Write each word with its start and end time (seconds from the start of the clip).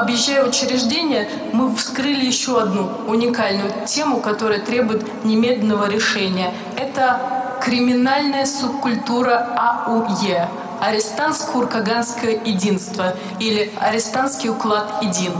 объезжая 0.00 0.44
учреждения, 0.44 1.28
мы 1.52 1.74
вскрыли 1.74 2.24
еще 2.24 2.60
одну 2.60 2.90
уникальную 3.06 3.72
тему, 3.86 4.20
которая 4.20 4.60
требует 4.60 5.24
немедленного 5.24 5.88
решения. 5.88 6.52
Это 6.76 7.20
криминальная 7.62 8.46
субкультура 8.46 9.48
АУЕ– 9.56 10.48
арестантско-уркаганское 10.80 12.40
единство 12.44 13.14
или 13.38 13.70
арестантский 13.78 14.48
уклад 14.48 15.02
един. 15.02 15.32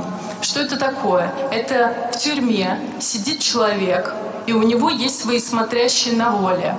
Что 0.42 0.60
это 0.60 0.76
такое? 0.76 1.32
Это 1.50 2.10
в 2.12 2.18
тюрьме 2.18 2.78
сидит 3.00 3.40
человек, 3.40 4.14
и 4.46 4.52
у 4.52 4.62
него 4.62 4.90
есть 4.90 5.20
свои 5.20 5.38
смотрящие 5.38 6.14
на 6.14 6.30
воле 6.30 6.74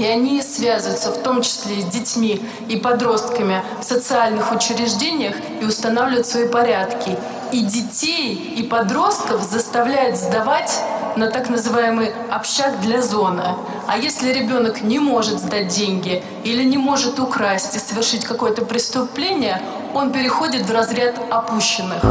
и 0.00 0.06
они 0.06 0.40
связываются 0.40 1.12
в 1.12 1.22
том 1.22 1.42
числе 1.42 1.82
с 1.82 1.84
детьми 1.84 2.42
и 2.68 2.76
подростками 2.76 3.62
в 3.80 3.84
социальных 3.84 4.50
учреждениях 4.50 5.36
и 5.60 5.64
устанавливают 5.66 6.26
свои 6.26 6.48
порядки. 6.48 7.18
И 7.52 7.60
детей, 7.60 8.34
и 8.34 8.62
подростков 8.62 9.42
заставляют 9.42 10.16
сдавать 10.16 10.80
на 11.16 11.30
так 11.30 11.50
называемый 11.50 12.12
общак 12.30 12.80
для 12.80 13.02
зоны. 13.02 13.42
А 13.86 13.98
если 13.98 14.32
ребенок 14.32 14.82
не 14.82 14.98
может 14.98 15.38
сдать 15.38 15.68
деньги 15.68 16.22
или 16.44 16.64
не 16.64 16.78
может 16.78 17.20
украсть 17.20 17.76
и 17.76 17.78
совершить 17.78 18.24
какое-то 18.24 18.64
преступление, 18.64 19.60
он 19.92 20.12
переходит 20.12 20.62
в 20.62 20.72
разряд 20.72 21.16
опущенных. 21.30 22.02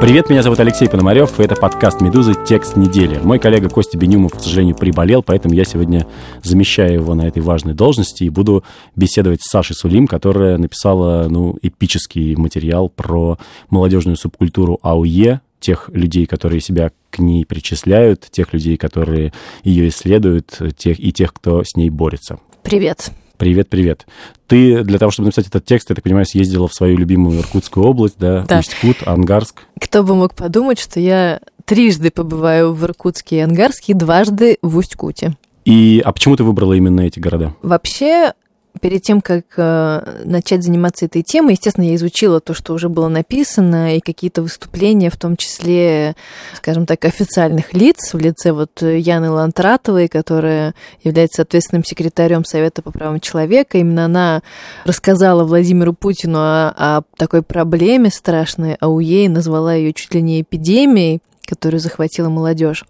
Привет, 0.00 0.30
меня 0.30 0.42
зовут 0.42 0.58
Алексей 0.60 0.88
Пономарев, 0.88 1.38
и 1.38 1.42
это 1.42 1.56
подкаст 1.56 2.00
«Медузы. 2.00 2.32
Текст 2.46 2.74
недели». 2.74 3.18
Мой 3.18 3.38
коллега 3.38 3.68
Костя 3.68 3.98
Бенюмов, 3.98 4.32
к 4.32 4.40
сожалению, 4.40 4.74
приболел, 4.74 5.22
поэтому 5.22 5.54
я 5.54 5.64
сегодня 5.64 6.06
замещаю 6.42 6.94
его 6.94 7.14
на 7.14 7.28
этой 7.28 7.42
важной 7.42 7.74
должности 7.74 8.24
и 8.24 8.30
буду 8.30 8.64
беседовать 8.96 9.42
с 9.42 9.50
Сашей 9.50 9.76
Сулим, 9.76 10.06
которая 10.06 10.56
написала 10.56 11.28
ну, 11.28 11.58
эпический 11.60 12.34
материал 12.34 12.88
про 12.88 13.38
молодежную 13.68 14.16
субкультуру 14.16 14.78
АУЕ, 14.82 15.42
тех 15.60 15.90
людей, 15.92 16.24
которые 16.24 16.62
себя 16.62 16.92
к 17.10 17.18
ней 17.18 17.44
причисляют, 17.44 18.26
тех 18.30 18.54
людей, 18.54 18.78
которые 18.78 19.34
ее 19.64 19.90
исследуют, 19.90 20.58
тех, 20.78 20.98
и 20.98 21.12
тех, 21.12 21.34
кто 21.34 21.62
с 21.62 21.76
ней 21.76 21.90
борется. 21.90 22.38
Привет. 22.62 23.10
Привет, 23.40 23.70
привет. 23.70 24.06
Ты 24.48 24.84
для 24.84 24.98
того, 24.98 25.10
чтобы 25.10 25.28
написать 25.28 25.46
этот 25.46 25.64
текст, 25.64 25.88
я 25.88 25.94
так 25.94 26.04
понимаю, 26.04 26.26
съездила 26.26 26.68
в 26.68 26.74
свою 26.74 26.98
любимую 26.98 27.40
Иркутскую 27.40 27.86
область, 27.86 28.16
да? 28.18 28.44
Да. 28.46 28.58
Усть-Кут, 28.58 29.08
Ангарск. 29.08 29.62
Кто 29.80 30.02
бы 30.02 30.14
мог 30.14 30.34
подумать, 30.34 30.78
что 30.78 31.00
я 31.00 31.40
трижды 31.64 32.10
побываю 32.10 32.74
в 32.74 32.84
Иркутске 32.84 33.36
и 33.36 33.38
Ангарске, 33.38 33.94
дважды 33.94 34.58
в 34.60 34.76
Усть-Куте. 34.76 35.38
И, 35.64 36.02
а 36.04 36.12
почему 36.12 36.36
ты 36.36 36.44
выбрала 36.44 36.74
именно 36.74 37.00
эти 37.00 37.18
города? 37.18 37.54
Вообще, 37.62 38.34
перед 38.80 39.02
тем, 39.02 39.20
как 39.20 39.44
э, 39.56 40.20
начать 40.24 40.62
заниматься 40.62 41.06
этой 41.06 41.22
темой, 41.22 41.52
естественно, 41.52 41.84
я 41.84 41.94
изучила 41.96 42.40
то, 42.40 42.54
что 42.54 42.72
уже 42.72 42.88
было 42.88 43.08
написано, 43.08 43.96
и 43.96 44.00
какие-то 44.00 44.42
выступления, 44.42 45.10
в 45.10 45.16
том 45.16 45.36
числе, 45.36 46.14
скажем 46.54 46.86
так, 46.86 47.04
официальных 47.04 47.72
лиц 47.72 48.12
в 48.12 48.18
лице 48.18 48.52
вот 48.52 48.82
Яны 48.82 49.30
Лантратовой, 49.30 50.08
которая 50.08 50.74
является 51.02 51.42
ответственным 51.42 51.84
секретарем 51.84 52.44
Совета 52.44 52.82
по 52.82 52.90
правам 52.90 53.20
человека. 53.20 53.78
Именно 53.78 54.04
она 54.06 54.42
рассказала 54.84 55.44
Владимиру 55.44 55.92
Путину 55.92 56.38
о, 56.38 56.74
о 56.76 57.02
такой 57.16 57.42
проблеме 57.42 58.10
страшной 58.10 58.74
АУЕ 58.74 59.24
и 59.26 59.28
назвала 59.28 59.74
ее 59.74 59.92
чуть 59.92 60.14
ли 60.14 60.22
не 60.22 60.42
эпидемией, 60.42 61.20
которую 61.44 61.80
захватила 61.80 62.28
молодежь. 62.28 62.84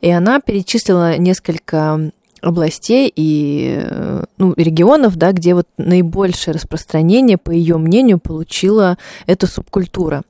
И 0.00 0.10
она 0.10 0.40
перечислила 0.40 1.16
несколько 1.16 2.10
областей 2.40 3.12
и 3.14 3.80
ну, 4.38 4.54
регионов, 4.56 5.16
да, 5.16 5.32
где 5.32 5.54
вот 5.54 5.66
наибольшее 5.76 6.54
распространение, 6.54 7.38
по 7.38 7.50
ее 7.50 7.78
мнению, 7.78 8.18
получила 8.18 8.98
эта 9.26 9.46
субкультура. 9.46 10.22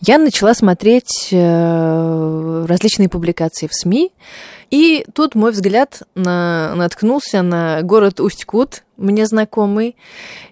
Я 0.00 0.18
начала 0.18 0.54
смотреть 0.54 1.28
э, 1.30 2.66
различные 2.68 3.08
публикации 3.08 3.66
в 3.66 3.74
СМИ, 3.74 4.12
и 4.72 5.04
тут 5.14 5.34
мой 5.34 5.50
взгляд 5.50 6.02
на, 6.14 6.74
наткнулся 6.76 7.42
на 7.42 7.82
город 7.82 8.20
Усть-Кут, 8.20 8.84
мне 8.96 9.26
знакомый, 9.26 9.96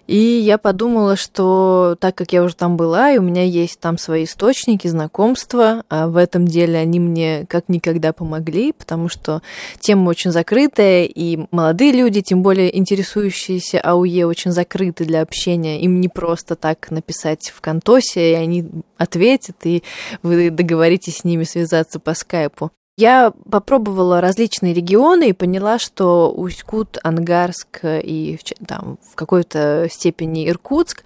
и 0.05 0.15
я 0.15 0.59
подумала, 0.59 1.15
что 1.15 1.95
так 1.99 2.13
как 2.15 2.31
я 2.31 2.43
уже 2.43 2.55
там 2.55 2.77
была, 2.77 3.09
и 3.09 3.17
у 3.17 3.23
меня 3.23 3.43
есть 3.43 3.79
там 3.79 3.97
свои 3.97 4.25
источники, 4.25 4.87
знакомства, 4.87 5.83
а 5.89 6.07
в 6.07 6.17
этом 6.17 6.45
деле 6.45 6.77
они 6.77 6.99
мне 6.99 7.47
как 7.49 7.67
никогда 7.67 8.13
помогли, 8.13 8.73
потому 8.73 9.09
что 9.09 9.41
тема 9.79 10.09
очень 10.09 10.31
закрытая, 10.31 11.05
и 11.05 11.47
молодые 11.49 11.91
люди, 11.91 12.21
тем 12.21 12.43
более 12.43 12.77
интересующиеся 12.77 13.81
АУЕ, 13.81 14.27
очень 14.27 14.51
закрыты 14.51 15.03
для 15.03 15.21
общения. 15.21 15.81
Им 15.81 15.99
не 15.99 16.09
просто 16.09 16.55
так 16.55 16.91
написать 16.91 17.49
в 17.49 17.59
Контосе, 17.59 18.33
и 18.33 18.35
они 18.35 18.69
ответят, 18.97 19.55
и 19.63 19.81
вы 20.21 20.51
договоритесь 20.51 21.17
с 21.17 21.23
ними 21.23 21.43
связаться 21.43 21.99
по 21.99 22.13
скайпу. 22.13 22.69
Я 22.97 23.31
попробовала 23.49 24.19
различные 24.19 24.73
регионы 24.73 25.29
и 25.29 25.33
поняла, 25.33 25.79
что 25.79 26.31
Усть-Кут, 26.35 26.97
Ангарск 27.03 27.79
и 27.83 28.37
там, 28.67 28.99
в 29.09 29.15
какой-то 29.15 29.87
степени 29.89 30.47
Иркутск, 30.49 31.03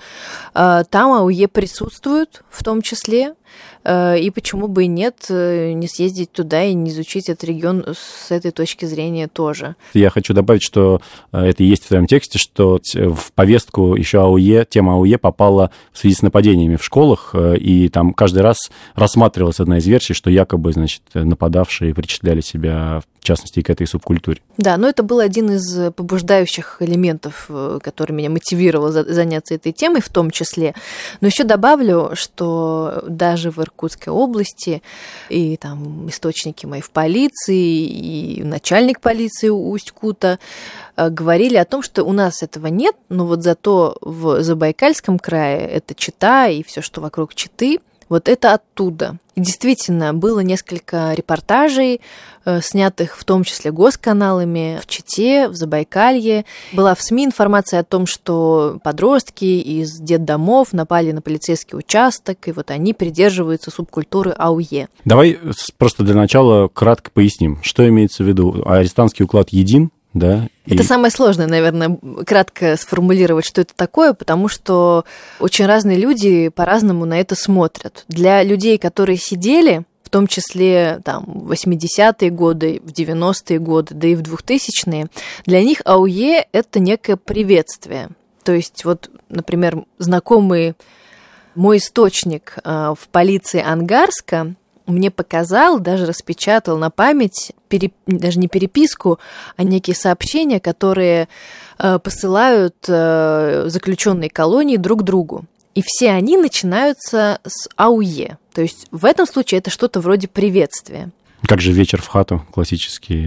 э, 0.56 0.84
там 0.90 1.14
АУЕ 1.14 1.48
присутствуют 1.48 2.44
в 2.50 2.64
том 2.64 2.82
числе. 2.82 3.36
Э, 3.84 4.20
и 4.20 4.32
почему 4.32 4.68
бы 4.68 4.86
и 4.86 4.88
нет, 4.88 5.28
э, 5.30 5.72
не 5.74 5.88
съездить 5.88 6.32
туда 6.32 6.64
и 6.64 6.74
не 6.74 6.90
изучить 6.90 7.30
этот 7.30 7.44
регион 7.44 7.86
с 7.96 8.32
этой 8.32 8.52
точки 8.52 8.86
зрения 8.86 9.28
тоже. 9.28 9.76
Я 9.94 10.10
хочу 10.10 10.34
добавить, 10.34 10.64
что 10.64 11.02
это 11.32 11.64
и 11.64 11.68
есть 11.68 11.86
в 11.86 11.88
твоем 11.90 12.08
тексте, 12.08 12.40
что 12.40 12.80
в 12.94 13.32
повестку 13.34 13.96
еще 13.96 14.22
АУЕ, 14.22 14.66
тема 14.68 14.96
АУЕ 14.96 15.20
попала 15.20 15.70
в 15.94 16.00
связи 16.00 16.16
с 16.16 16.24
нападениями 16.24 16.78
в 16.78 16.84
школах, 16.84 17.36
и 17.36 17.90
там 17.90 18.14
каждый 18.14 18.42
раз 18.42 18.58
рассматривалась 18.96 19.60
одна 19.60 19.78
из 19.78 19.86
версий, 19.86 20.14
что 20.14 20.30
якобы, 20.32 20.74
значит, 20.74 21.04
нападавшие 21.14 21.85
причисляли 21.94 22.42
себя 22.42 23.02
в 23.26 23.28
частности, 23.28 23.64
к 23.64 23.72
этой 23.72 23.88
субкультуре. 23.88 24.40
Да, 24.58 24.78
но 24.78 24.88
это 24.88 25.02
был 25.02 25.20
один 25.20 25.50
из 25.50 25.92
побуждающих 25.94 26.78
элементов, 26.80 27.50
который 27.82 28.12
меня 28.12 28.30
мотивировал 28.30 28.92
заняться 28.92 29.56
этой 29.56 29.72
темой 29.72 30.02
в 30.02 30.10
том 30.10 30.30
числе. 30.30 30.76
Но 31.22 31.28
еще 31.28 31.44
добавлю, 31.44 32.12
что 32.14 33.04
даже 33.08 33.50
в 33.50 33.58
Иркутской 33.58 34.14
области, 34.14 34.84
и 35.30 35.58
там 35.58 36.08
источники 36.08 36.68
мои 36.68 36.82
в 36.82 36.92
полиции, 36.92 37.88
и 37.88 38.44
начальник 38.44 39.02
полиции 39.02 39.50
Усть-Кута 39.50 40.38
э, 40.96 41.10
говорили 41.10 41.56
о 41.56 41.66
том, 41.66 41.82
что 41.82 42.04
у 42.04 42.14
нас 42.14 42.44
этого 42.44 42.68
нет, 42.68 42.96
но 43.10 43.26
вот 43.26 43.42
зато 43.42 43.98
в 44.02 44.44
Забайкальском 44.44 45.18
крае 45.18 45.68
это 45.68 45.96
Чита 45.96 46.48
и 46.48 46.62
все, 46.62 46.84
что 46.84 47.02
вокруг 47.02 47.34
Читы, 47.34 47.80
вот 48.10 48.30
это 48.30 48.54
оттуда. 48.54 49.18
И 49.36 49.42
действительно, 49.42 50.14
было 50.14 50.40
несколько 50.40 51.14
репортажей, 51.14 52.00
э, 52.46 52.62
снятых 52.62 53.18
в 53.18 53.26
том 53.26 53.44
числе 53.44 53.72
госканалами 53.72 54.80
в 54.82 54.88
Чите, 54.88 55.50
в 55.50 55.56
Забайкалье. 55.56 56.46
Была 56.72 56.96
в 56.96 57.02
СМИ 57.02 57.26
информация 57.26 57.82
о 57.82 57.84
том, 57.84 58.06
что 58.06 58.80
подростки 58.82 59.44
из 59.44 60.00
детдомов 60.00 60.72
напали 60.72 61.12
на 61.12 61.22
полицейский 61.22 61.78
участок, 61.78 62.48
и 62.48 62.54
вот 62.54 62.72
они 62.72 62.94
придерживаются 62.94 63.72
субкультуры 63.72 64.32
АУЕ. 64.32 64.88
Давай 65.04 65.38
просто 65.78 66.04
для 66.04 66.16
начала 66.16 66.70
кратко 66.70 67.12
поясним, 67.12 67.60
что 67.62 67.86
имеется 67.88 68.24
в 68.24 68.28
виду. 68.28 68.64
Арестантский 68.66 69.26
уклад 69.26 69.50
един, 69.50 69.92
да. 70.16 70.48
Это 70.66 70.82
и... 70.82 70.86
самое 70.86 71.12
сложное, 71.12 71.46
наверное, 71.46 72.00
кратко 72.26 72.78
сформулировать, 72.78 73.46
что 73.46 73.62
это 73.62 73.74
такое, 73.76 74.14
потому 74.14 74.48
что 74.48 75.04
очень 75.42 75.66
разные 75.66 75.98
люди 75.98 76.48
по-разному 76.48 77.04
на 77.06 77.20
это 77.20 77.36
смотрят. 77.36 78.06
Для 78.08 78.42
людей, 78.42 78.78
которые 78.78 79.18
сидели, 79.18 79.84
в 80.04 80.10
том 80.10 80.28
числе 80.28 81.02
там, 81.04 81.26
в 81.26 81.52
80-е 81.52 82.30
годы, 82.30 82.82
в 82.82 82.94
90-е 82.94 83.60
годы, 83.60 83.94
да 83.94 84.08
и 84.08 84.16
в 84.16 84.22
2000-е, 84.22 85.08
для 85.46 85.62
них 85.62 85.82
АУЕ– 85.84 86.48
это 86.54 86.80
некое 86.80 87.18
приветствие. 87.18 88.08
То 88.44 88.54
есть 88.54 88.86
вот, 88.86 89.10
например, 89.28 89.84
знакомый 89.98 90.76
мой 91.56 91.78
источник 91.78 92.58
а, 92.64 92.96
в 92.96 93.10
полиции 93.10 93.62
Ангарска 93.62 94.56
мне 94.86 95.12
показал, 95.12 95.80
даже 95.80 96.06
распечатал 96.06 96.78
на 96.78 96.90
память, 96.90 97.54
переп... 97.68 97.94
даже 98.06 98.40
не 98.40 98.48
переписку, 98.48 99.20
а 99.58 99.64
некие 99.64 99.96
сообщения, 99.96 100.60
которые 100.60 101.28
э, 101.78 102.00
посылают 102.00 102.76
э, 102.88 103.66
заключенные 103.68 104.30
колонии 104.30 104.78
друг 104.78 105.04
другу. 105.04 105.46
И 105.74 105.84
все 105.86 106.12
они 106.12 106.38
начинаются 106.38 107.40
с 107.46 107.68
АУЕ. 107.76 108.38
То 108.54 108.62
есть 108.62 108.88
в 108.92 109.06
этом 109.06 109.26
случае 109.26 109.60
это 109.60 109.70
что-то 109.70 110.00
вроде 110.00 110.28
приветствия. 110.28 111.10
Как 111.48 111.62
же 111.62 111.72
вечер 111.72 112.02
в 112.02 112.08
хату 112.08 112.46
классический? 112.52 113.26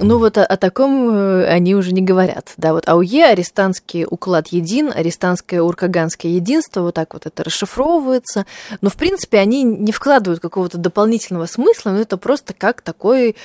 Ну 0.00 0.18
вот 0.18 0.38
о, 0.38 0.44
о 0.44 0.56
таком 0.56 1.10
э, 1.10 1.44
они 1.46 1.74
уже 1.74 1.92
не 1.92 2.00
говорят. 2.00 2.52
Да, 2.56 2.72
вот 2.72 2.88
АУЕ, 2.88 3.26
арестантский 3.26 4.06
уклад 4.08 4.48
един, 4.48 4.90
арестантское 4.92 5.62
уркаганское 5.62 6.32
единство, 6.32 6.82
вот 6.82 6.94
так 6.94 7.12
вот 7.14 7.26
это 7.26 7.44
расшифровывается. 7.44 8.46
Но, 8.80 8.90
в 8.90 8.96
принципе, 8.96 9.38
они 9.38 9.62
не 9.62 9.92
вкладывают 9.92 10.40
какого-то 10.40 10.78
дополнительного 10.78 11.46
смысла, 11.46 11.90
но 11.90 12.00
это 12.00 12.16
просто 12.16 12.54
как 12.54 12.80
такой 12.80 13.36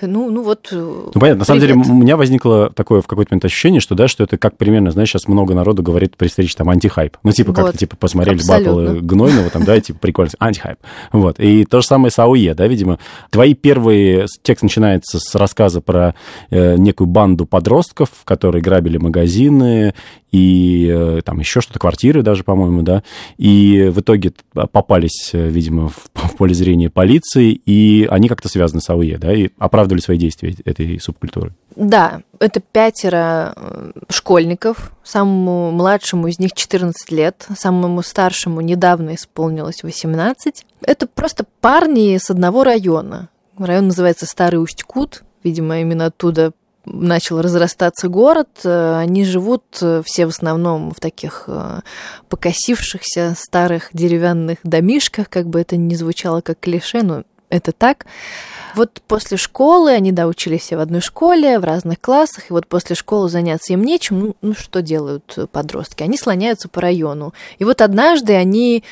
ну, 0.00 0.30
ну 0.30 0.42
вот... 0.42 0.68
Ну, 0.70 1.10
понятно. 1.12 1.40
На 1.40 1.44
самом 1.44 1.60
деле, 1.60 1.74
у 1.74 1.94
меня 1.94 2.16
возникло 2.16 2.70
такое 2.70 3.00
в 3.00 3.06
какой-то 3.06 3.32
момент 3.32 3.44
ощущение, 3.44 3.80
что, 3.80 3.94
да, 3.94 4.08
что 4.08 4.24
это 4.24 4.38
как 4.38 4.56
примерно, 4.56 4.90
знаешь, 4.90 5.08
сейчас 5.08 5.28
много 5.28 5.54
народу 5.54 5.82
говорит 5.82 6.16
престричь 6.16 6.54
там 6.54 6.68
антихайп. 6.70 7.16
Ну, 7.22 7.32
типа, 7.32 7.52
вот. 7.52 7.56
как-то, 7.56 7.78
типа, 7.78 7.96
посмотрели 7.96 8.40
батлы 8.46 9.00
Гнойного, 9.00 9.50
там, 9.50 9.64
да, 9.64 9.80
типа, 9.80 9.98
прикольно, 9.98 10.30
антихайп. 10.38 10.78
Вот. 11.12 11.40
И 11.40 11.64
то 11.64 11.80
же 11.80 11.86
самое 11.86 12.10
с 12.10 12.18
АУЕ, 12.18 12.54
да, 12.54 12.66
видимо. 12.66 12.98
Твои 13.30 13.54
первые... 13.54 14.26
Текст 14.42 14.62
начинается 14.62 15.18
с 15.18 15.34
рассказа 15.34 15.80
про 15.80 16.14
э, 16.50 16.76
некую 16.76 17.06
банду 17.06 17.46
подростков, 17.46 18.10
которые 18.24 18.62
грабили 18.62 18.98
магазины 18.98 19.94
и 20.36 20.90
э, 20.92 21.20
там 21.24 21.38
еще 21.38 21.60
что-то, 21.60 21.78
квартиры 21.78 22.22
даже, 22.22 22.44
по-моему, 22.44 22.82
да, 22.82 23.02
и 23.38 23.90
в 23.90 24.00
итоге 24.00 24.32
попались, 24.52 25.30
э, 25.32 25.48
видимо, 25.48 25.88
в, 25.88 26.10
в 26.26 26.36
поле 26.36 26.54
зрения 26.54 26.90
полиции, 26.90 27.52
и 27.52 28.06
они 28.10 28.28
как-то 28.28 28.48
связаны 28.48 28.80
с 28.80 28.90
АУЕ, 28.90 29.18
да, 29.18 29.32
и 29.32 29.50
оправдывали 29.58 30.00
свои 30.00 30.18
действия 30.18 30.54
этой 30.64 31.00
субкультуры. 31.00 31.52
Да, 31.74 32.22
это 32.40 32.60
пятеро 32.60 33.54
э, 33.56 33.92
школьников, 34.08 34.92
самому 35.02 35.70
младшему 35.70 36.28
из 36.28 36.38
них 36.38 36.52
14 36.52 37.10
лет, 37.12 37.46
самому 37.56 38.02
старшему 38.02 38.60
недавно 38.60 39.14
исполнилось 39.14 39.82
18. 39.82 40.64
Это 40.82 41.06
просто 41.06 41.44
парни 41.60 42.16
с 42.16 42.30
одного 42.30 42.64
района. 42.64 43.28
Район 43.58 43.88
называется 43.88 44.26
Старый 44.26 44.62
Усть-Кут, 44.62 45.22
видимо, 45.42 45.80
именно 45.80 46.06
оттуда 46.06 46.52
начал 46.86 47.40
разрастаться 47.40 48.08
город, 48.08 48.48
э, 48.64 48.98
они 48.98 49.24
живут 49.24 49.64
э, 49.82 50.02
все 50.04 50.26
в 50.26 50.30
основном 50.30 50.92
в 50.92 51.00
таких 51.00 51.44
э, 51.48 51.80
покосившихся 52.28 53.34
старых 53.36 53.90
деревянных 53.92 54.58
домишках, 54.62 55.28
как 55.28 55.48
бы 55.48 55.60
это 55.60 55.76
ни 55.76 55.94
звучало 55.94 56.40
как 56.40 56.60
клише, 56.60 57.02
но 57.02 57.24
это 57.50 57.72
так. 57.72 58.06
Вот 58.74 59.02
после 59.06 59.36
школы, 59.36 59.92
они, 59.92 60.12
да, 60.12 60.26
учились 60.26 60.62
все 60.62 60.76
в 60.76 60.80
одной 60.80 61.00
школе, 61.00 61.58
в 61.58 61.64
разных 61.64 62.00
классах, 62.00 62.50
и 62.50 62.52
вот 62.52 62.66
после 62.66 62.94
школы 62.94 63.28
заняться 63.28 63.72
им 63.72 63.82
нечем, 63.82 64.20
ну, 64.20 64.36
ну 64.42 64.54
что 64.54 64.82
делают 64.82 65.38
подростки? 65.50 66.02
Они 66.02 66.16
слоняются 66.18 66.68
по 66.68 66.80
району. 66.80 67.34
И 67.58 67.64
вот 67.64 67.80
однажды 67.80 68.34
они 68.34 68.84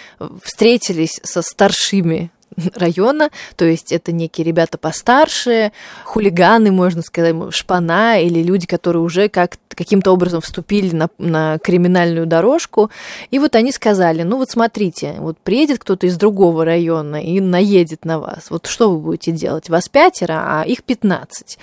встретились 0.42 1.20
со 1.22 1.42
старшими 1.42 2.30
района, 2.74 3.30
то 3.56 3.64
есть 3.64 3.92
это 3.92 4.12
некие 4.12 4.44
ребята 4.44 4.78
постарше, 4.78 5.72
хулиганы, 6.04 6.70
можно 6.70 7.02
сказать, 7.02 7.34
шпана 7.50 8.20
или 8.20 8.42
люди, 8.42 8.66
которые 8.66 9.02
уже 9.02 9.28
как 9.28 9.56
каким-то 9.68 10.12
образом 10.12 10.40
вступили 10.40 10.94
на, 10.94 11.08
на 11.18 11.58
криминальную 11.58 12.26
дорожку. 12.26 12.90
И 13.30 13.38
вот 13.38 13.56
они 13.56 13.72
сказали, 13.72 14.22
ну 14.22 14.38
вот 14.38 14.50
смотрите, 14.50 15.16
вот 15.18 15.38
приедет 15.38 15.80
кто-то 15.80 16.06
из 16.06 16.16
другого 16.16 16.64
района 16.64 17.22
и 17.22 17.40
наедет 17.40 18.04
на 18.04 18.18
вас. 18.18 18.50
Вот 18.50 18.66
что 18.66 18.90
вы 18.90 18.98
будете 18.98 19.32
делать? 19.32 19.68
Вас 19.68 19.88
пятеро, 19.88 20.42
а 20.46 20.62
их 20.64 20.84
пятнадцать. 20.84 21.58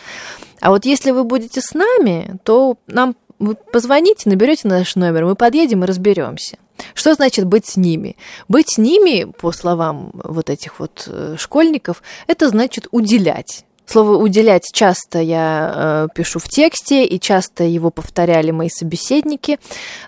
А 0.61 0.69
вот 0.69 0.85
если 0.85 1.09
вы 1.11 1.23
будете 1.23 1.59
с 1.59 1.73
нами, 1.73 2.37
то 2.43 2.77
нам 2.85 3.15
вы 3.41 3.55
позвоните, 3.55 4.29
наберете 4.29 4.67
наш 4.67 4.95
номер, 4.95 5.25
мы 5.25 5.35
подъедем 5.35 5.83
и 5.83 5.87
разберемся. 5.87 6.57
Что 6.93 7.13
значит 7.13 7.45
быть 7.45 7.65
с 7.65 7.75
ними? 7.75 8.15
Быть 8.47 8.75
с 8.75 8.77
ними, 8.77 9.25
по 9.25 9.51
словам 9.51 10.11
вот 10.13 10.49
этих 10.49 10.79
вот 10.79 11.07
э, 11.07 11.35
школьников, 11.37 12.01
это 12.27 12.49
значит 12.49 12.87
уделять. 12.91 13.65
Слово 13.85 14.15
«уделять» 14.15 14.69
часто 14.71 15.19
я 15.19 15.73
э, 15.75 16.07
пишу 16.15 16.39
в 16.39 16.47
тексте, 16.47 17.03
и 17.03 17.19
часто 17.19 17.65
его 17.65 17.89
повторяли 17.89 18.51
мои 18.51 18.69
собеседники. 18.69 19.59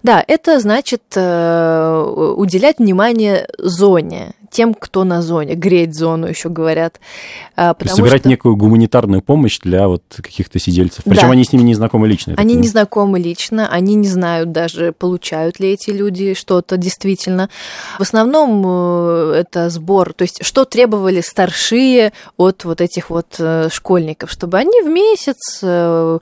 Да, 0.03 0.23
это 0.25 0.59
значит 0.61 1.03
э, 1.15 2.33
уделять 2.37 2.79
внимание 2.79 3.47
зоне, 3.57 4.35
тем, 4.53 4.73
кто 4.73 5.03
на 5.03 5.21
зоне, 5.21 5.55
греть 5.55 5.95
зону, 5.95 6.27
еще 6.27 6.47
говорят. 6.47 6.99
А, 7.55 7.73
потому 7.73 7.97
собирать 7.97 8.21
что... 8.21 8.29
некую 8.29 8.55
гуманитарную 8.55 9.21
помощь 9.21 9.59
для 9.59 9.87
вот 9.87 10.03
каких-то 10.15 10.59
сидельцев. 10.59 11.03
Причем 11.03 11.27
да. 11.27 11.31
они 11.31 11.43
с 11.43 11.51
ними 11.51 11.63
не 11.63 11.75
знакомы 11.75 12.07
лично. 12.07 12.35
Они 12.37 12.55
не 12.55 12.67
знакомы 12.67 13.19
лично, 13.19 13.67
они 13.67 13.95
не 13.95 14.07
знают 14.07 14.51
даже, 14.51 14.93
получают 14.93 15.59
ли 15.59 15.71
эти 15.71 15.89
люди 15.89 16.35
что-то 16.35 16.77
действительно. 16.77 17.49
В 17.97 18.03
основном 18.03 18.63
э, 18.65 19.33
это 19.39 19.69
сбор, 19.69 20.13
то 20.13 20.21
есть 20.21 20.45
что 20.45 20.65
требовали 20.65 21.21
старшие 21.21 22.13
от 22.37 22.63
вот 22.63 22.79
этих 22.79 23.09
вот 23.09 23.35
э, 23.39 23.69
школьников, 23.71 24.31
чтобы 24.31 24.59
они 24.59 24.81
в 24.81 24.87
месяц 24.87 25.59
э, 25.63 26.19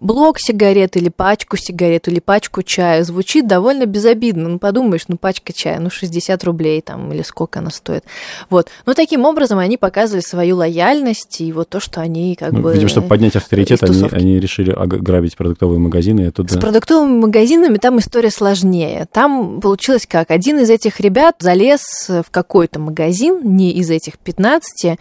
блок 0.00 0.38
сигарет 0.38 0.96
или 0.96 1.08
пачку 1.08 1.56
сигарет 1.56 2.08
или 2.08 2.20
пачку 2.20 2.62
чая 2.62 3.04
звучит 3.04 3.46
довольно 3.46 3.86
безобидно. 3.86 4.48
Ну, 4.48 4.58
подумаешь, 4.58 5.04
ну, 5.08 5.16
пачка 5.16 5.52
чая, 5.52 5.80
ну, 5.80 5.90
60 5.90 6.42
рублей 6.44 6.80
там 6.80 7.12
или 7.12 7.22
сколько 7.22 7.60
она 7.60 7.70
стоит. 7.74 8.04
Вот. 8.50 8.68
Но 8.86 8.94
таким 8.94 9.24
образом 9.24 9.58
они 9.58 9.76
показывали 9.76 10.22
свою 10.22 10.56
лояльность 10.56 11.40
и 11.40 11.52
вот 11.52 11.68
то, 11.68 11.80
что 11.80 12.00
они 12.00 12.34
как 12.34 12.52
ну, 12.52 12.60
бы... 12.60 12.72
Видимо, 12.72 12.88
чтобы 12.88 13.08
поднять 13.08 13.36
авторитет, 13.36 13.82
они, 13.82 14.08
они 14.10 14.40
решили 14.40 14.74
грабить 14.74 15.36
продуктовые 15.36 15.78
магазины. 15.78 16.22
И 16.22 16.24
оттуда... 16.26 16.54
С 16.54 16.56
продуктовыми 16.56 17.20
магазинами 17.20 17.78
там 17.78 17.98
история 17.98 18.30
сложнее. 18.30 19.06
Там 19.12 19.60
получилось 19.60 20.06
как? 20.08 20.30
Один 20.30 20.58
из 20.58 20.70
этих 20.70 21.00
ребят 21.00 21.36
залез 21.40 22.08
в 22.08 22.26
какой-то 22.30 22.78
магазин, 22.78 23.40
не 23.42 23.72
из 23.72 23.90
этих 23.90 24.18
15, 24.18 24.98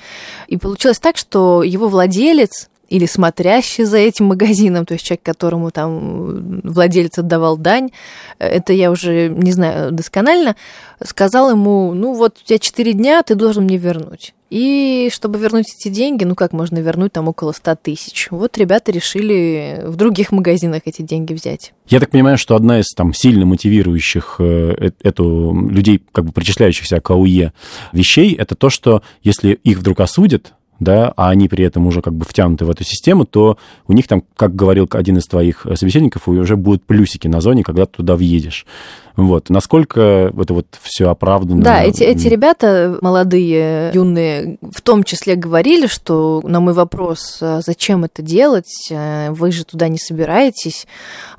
и 0.47 0.57
получилось 0.57 0.99
так, 0.99 1.17
что 1.17 1.63
его 1.63 1.87
владелец 1.87 2.69
или 2.89 3.05
смотрящий 3.05 3.85
за 3.85 3.97
этим 3.97 4.25
магазином, 4.25 4.85
то 4.87 4.93
есть 4.93 5.05
человек, 5.05 5.23
которому 5.23 5.71
там 5.71 6.61
владелец 6.63 7.17
отдавал 7.17 7.57
дань, 7.57 7.91
это 8.39 8.73
я 8.73 8.91
уже 8.91 9.29
не 9.29 9.51
знаю 9.51 9.91
досконально, 9.91 10.55
сказал 11.03 11.51
ему, 11.51 11.93
ну 11.93 12.13
вот 12.13 12.37
у 12.41 12.47
тебя 12.47 12.59
4 12.59 12.93
дня, 12.93 13.23
ты 13.23 13.35
должен 13.35 13.63
мне 13.63 13.77
вернуть. 13.77 14.33
И 14.53 15.09
чтобы 15.11 15.39
вернуть 15.39 15.73
эти 15.75 15.89
деньги, 15.89 16.25
ну 16.25 16.35
как 16.35 16.53
можно 16.53 16.77
вернуть 16.77 17.11
там 17.11 17.27
около 17.27 17.53
100 17.53 17.75
тысяч? 17.81 18.27
Вот 18.29 18.55
ребята 18.59 18.91
решили 18.91 19.81
в 19.83 19.95
других 19.95 20.31
магазинах 20.31 20.83
эти 20.85 21.01
деньги 21.01 21.33
взять. 21.33 21.73
Я 21.87 21.99
так 21.99 22.11
понимаю, 22.11 22.37
что 22.37 22.55
одна 22.55 22.79
из 22.79 22.93
там 22.93 23.15
сильно 23.15 23.47
мотивирующих 23.47 24.35
э, 24.37 24.91
эту 25.01 25.55
людей, 25.67 26.03
как 26.11 26.25
бы 26.25 26.31
причисляющихся 26.33 27.01
к 27.01 27.09
АУЕ 27.09 27.51
вещей, 27.93 28.35
это 28.35 28.53
то, 28.53 28.69
что 28.69 29.01
если 29.23 29.53
их 29.53 29.79
вдруг 29.79 30.01
осудят, 30.01 30.53
да, 30.79 31.13
а 31.15 31.29
они 31.29 31.47
при 31.47 31.63
этом 31.63 31.87
уже 31.87 32.01
как 32.01 32.13
бы 32.13 32.25
втянуты 32.25 32.65
в 32.65 32.69
эту 32.69 32.83
систему, 32.83 33.25
то 33.25 33.57
у 33.87 33.93
них 33.93 34.07
там, 34.07 34.23
как 34.35 34.55
говорил 34.55 34.87
один 34.91 35.17
из 35.17 35.27
твоих 35.27 35.65
э, 35.65 35.75
собеседников, 35.75 36.27
уже 36.27 36.55
будут 36.55 36.83
плюсики 36.83 37.27
на 37.27 37.41
зоне, 37.41 37.63
когда 37.63 37.85
ты 37.85 37.97
туда 37.97 38.15
въедешь. 38.15 38.65
Вот. 39.15 39.49
Насколько 39.49 40.33
это 40.39 40.53
вот 40.53 40.67
все 40.81 41.09
оправдано? 41.09 41.63
Да, 41.63 41.83
эти, 41.83 42.03
эти 42.03 42.27
ребята, 42.27 42.97
молодые, 43.01 43.91
юные, 43.93 44.57
в 44.61 44.81
том 44.81 45.03
числе 45.03 45.35
говорили, 45.35 45.85
что 45.85 46.41
на 46.43 46.59
мой 46.59 46.73
вопрос, 46.73 47.37
а 47.41 47.61
зачем 47.61 48.05
это 48.05 48.23
делать, 48.23 48.87
э, 48.89 49.29
вы 49.31 49.51
же 49.51 49.65
туда 49.65 49.87
не 49.87 49.99
собираетесь, 49.99 50.87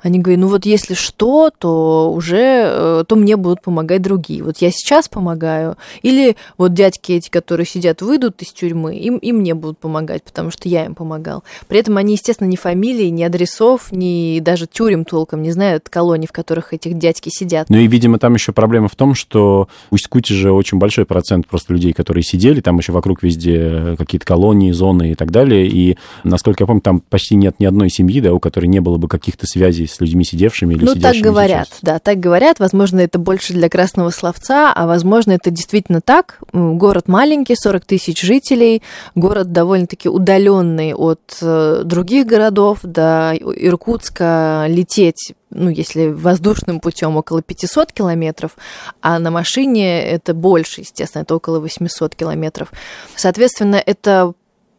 они 0.01 0.19
говорят, 0.19 0.41
ну 0.41 0.47
вот 0.47 0.65
если 0.65 0.93
что, 0.93 1.51
то 1.57 2.11
уже, 2.13 2.63
э, 2.65 3.03
то 3.07 3.15
мне 3.17 3.35
будут 3.35 3.61
помогать 3.61 4.01
другие. 4.01 4.41
Вот 4.41 4.57
я 4.59 4.71
сейчас 4.71 5.09
помогаю, 5.09 5.75
или 6.01 6.37
вот 6.57 6.73
дядьки 6.73 7.11
эти, 7.11 7.29
которые 7.29 7.65
сидят, 7.65 8.01
выйдут 8.01 8.41
из 8.41 8.53
тюрьмы, 8.53 8.95
им, 8.95 9.17
и 9.17 9.33
мне 9.33 9.53
будут 9.53 9.79
помогать, 9.79 10.23
потому 10.23 10.49
что 10.49 10.69
я 10.69 10.85
им 10.85 10.95
помогал. 10.95 11.43
При 11.67 11.79
этом 11.79 11.97
они, 11.97 12.13
естественно, 12.13 12.47
ни 12.47 12.55
фамилии, 12.55 13.07
ни 13.07 13.23
адресов, 13.23 13.91
ни 13.91 14.39
даже 14.39 14.65
тюрем 14.65 15.03
толком 15.03 15.41
не 15.41 15.51
знают, 15.51 15.89
колоний, 15.89 16.27
в 16.27 16.31
которых 16.31 16.73
этих 16.73 16.97
дядьки 16.97 17.29
сидят 17.29 17.64
Ну 17.69 17.77
и, 17.77 17.87
видимо, 17.87 18.19
там 18.19 18.33
еще 18.33 18.51
проблема 18.51 18.87
в 18.87 18.95
том, 18.95 19.15
что 19.15 19.67
в 19.89 19.95
Усть-Куте 19.95 20.33
же 20.33 20.51
очень 20.51 20.77
большой 20.77 21.05
процент 21.05 21.47
просто 21.47 21.73
людей, 21.73 21.93
которые 21.93 22.23
сидели, 22.23 22.61
там 22.61 22.77
еще 22.77 22.91
вокруг 22.91 23.23
везде 23.23 23.95
какие-то 23.97 24.25
колонии, 24.25 24.71
зоны 24.71 25.11
и 25.11 25.15
так 25.15 25.31
далее, 25.31 25.67
и, 25.67 25.97
насколько 26.23 26.63
я 26.63 26.67
помню, 26.67 26.81
там 26.81 26.99
почти 26.99 27.35
нет 27.35 27.59
ни 27.59 27.65
одной 27.65 27.89
семьи, 27.89 28.21
да, 28.21 28.33
у 28.33 28.39
которой 28.39 28.65
не 28.65 28.79
было 28.79 28.97
бы 28.97 29.07
каких-то 29.07 29.45
связей 29.47 29.87
с 29.87 29.99
людьми 29.99 30.23
сидевшими 30.23 30.73
или 30.73 30.85
ну, 30.85 30.93
сидящими 30.93 31.23
так 31.23 31.31
говорят, 31.31 31.67
сейчас. 31.67 31.79
да, 31.81 31.99
так 31.99 32.19
говорят, 32.19 32.59
возможно, 32.59 32.99
это 32.99 33.19
больше 33.19 33.53
для 33.53 33.69
красного 33.69 34.09
словца, 34.09 34.71
а 34.73 34.87
возможно, 34.87 35.31
это 35.31 35.51
действительно 35.51 36.01
так. 36.01 36.39
Город 36.53 37.07
маленький, 37.07 37.55
40 37.55 37.85
тысяч 37.85 38.21
жителей, 38.21 38.81
город 39.15 39.51
довольно-таки 39.51 40.09
удаленный 40.09 40.93
от 40.93 41.37
э, 41.41 41.81
других 41.83 42.25
городов, 42.25 42.79
до 42.83 43.33
Иркутска 43.35 44.65
лететь 44.67 45.33
ну, 45.55 45.69
если 45.69 46.07
воздушным 46.07 46.79
путем 46.79 47.17
около 47.17 47.41
500 47.41 47.91
километров, 47.91 48.57
а 49.01 49.19
на 49.19 49.31
машине 49.31 50.03
это 50.03 50.33
больше, 50.33 50.81
естественно, 50.81 51.23
это 51.23 51.35
около 51.35 51.59
800 51.59 52.15
километров. 52.15 52.71
Соответственно, 53.15 53.81
это 53.83 54.33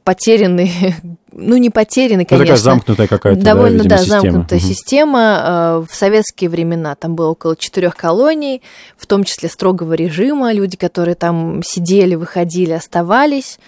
потерянный, 0.04 0.70
ну 1.32 1.56
не 1.56 1.70
потерянный, 1.70 2.24
конечно. 2.24 2.36
Ну, 2.36 2.44
такая 2.44 2.56
замкнутая 2.56 3.06
какая-то, 3.08 3.40
Довольно, 3.40 3.84
да, 3.84 3.96
видимо, 3.96 3.98
да 3.98 4.20
замкнутая 4.20 4.60
угу. 4.60 4.68
система. 4.68 5.42
Э, 5.44 5.84
в 5.90 5.94
советские 5.94 6.48
времена 6.48 6.94
там 6.94 7.16
было 7.16 7.30
около 7.30 7.56
четырех 7.56 7.96
колоний, 7.96 8.62
в 8.96 9.06
том 9.06 9.24
числе 9.24 9.48
строгого 9.48 9.94
режима. 9.94 10.52
Люди, 10.52 10.76
которые 10.76 11.16
там 11.16 11.62
сидели, 11.64 12.14
выходили, 12.14 12.72
оставались. 12.72 13.58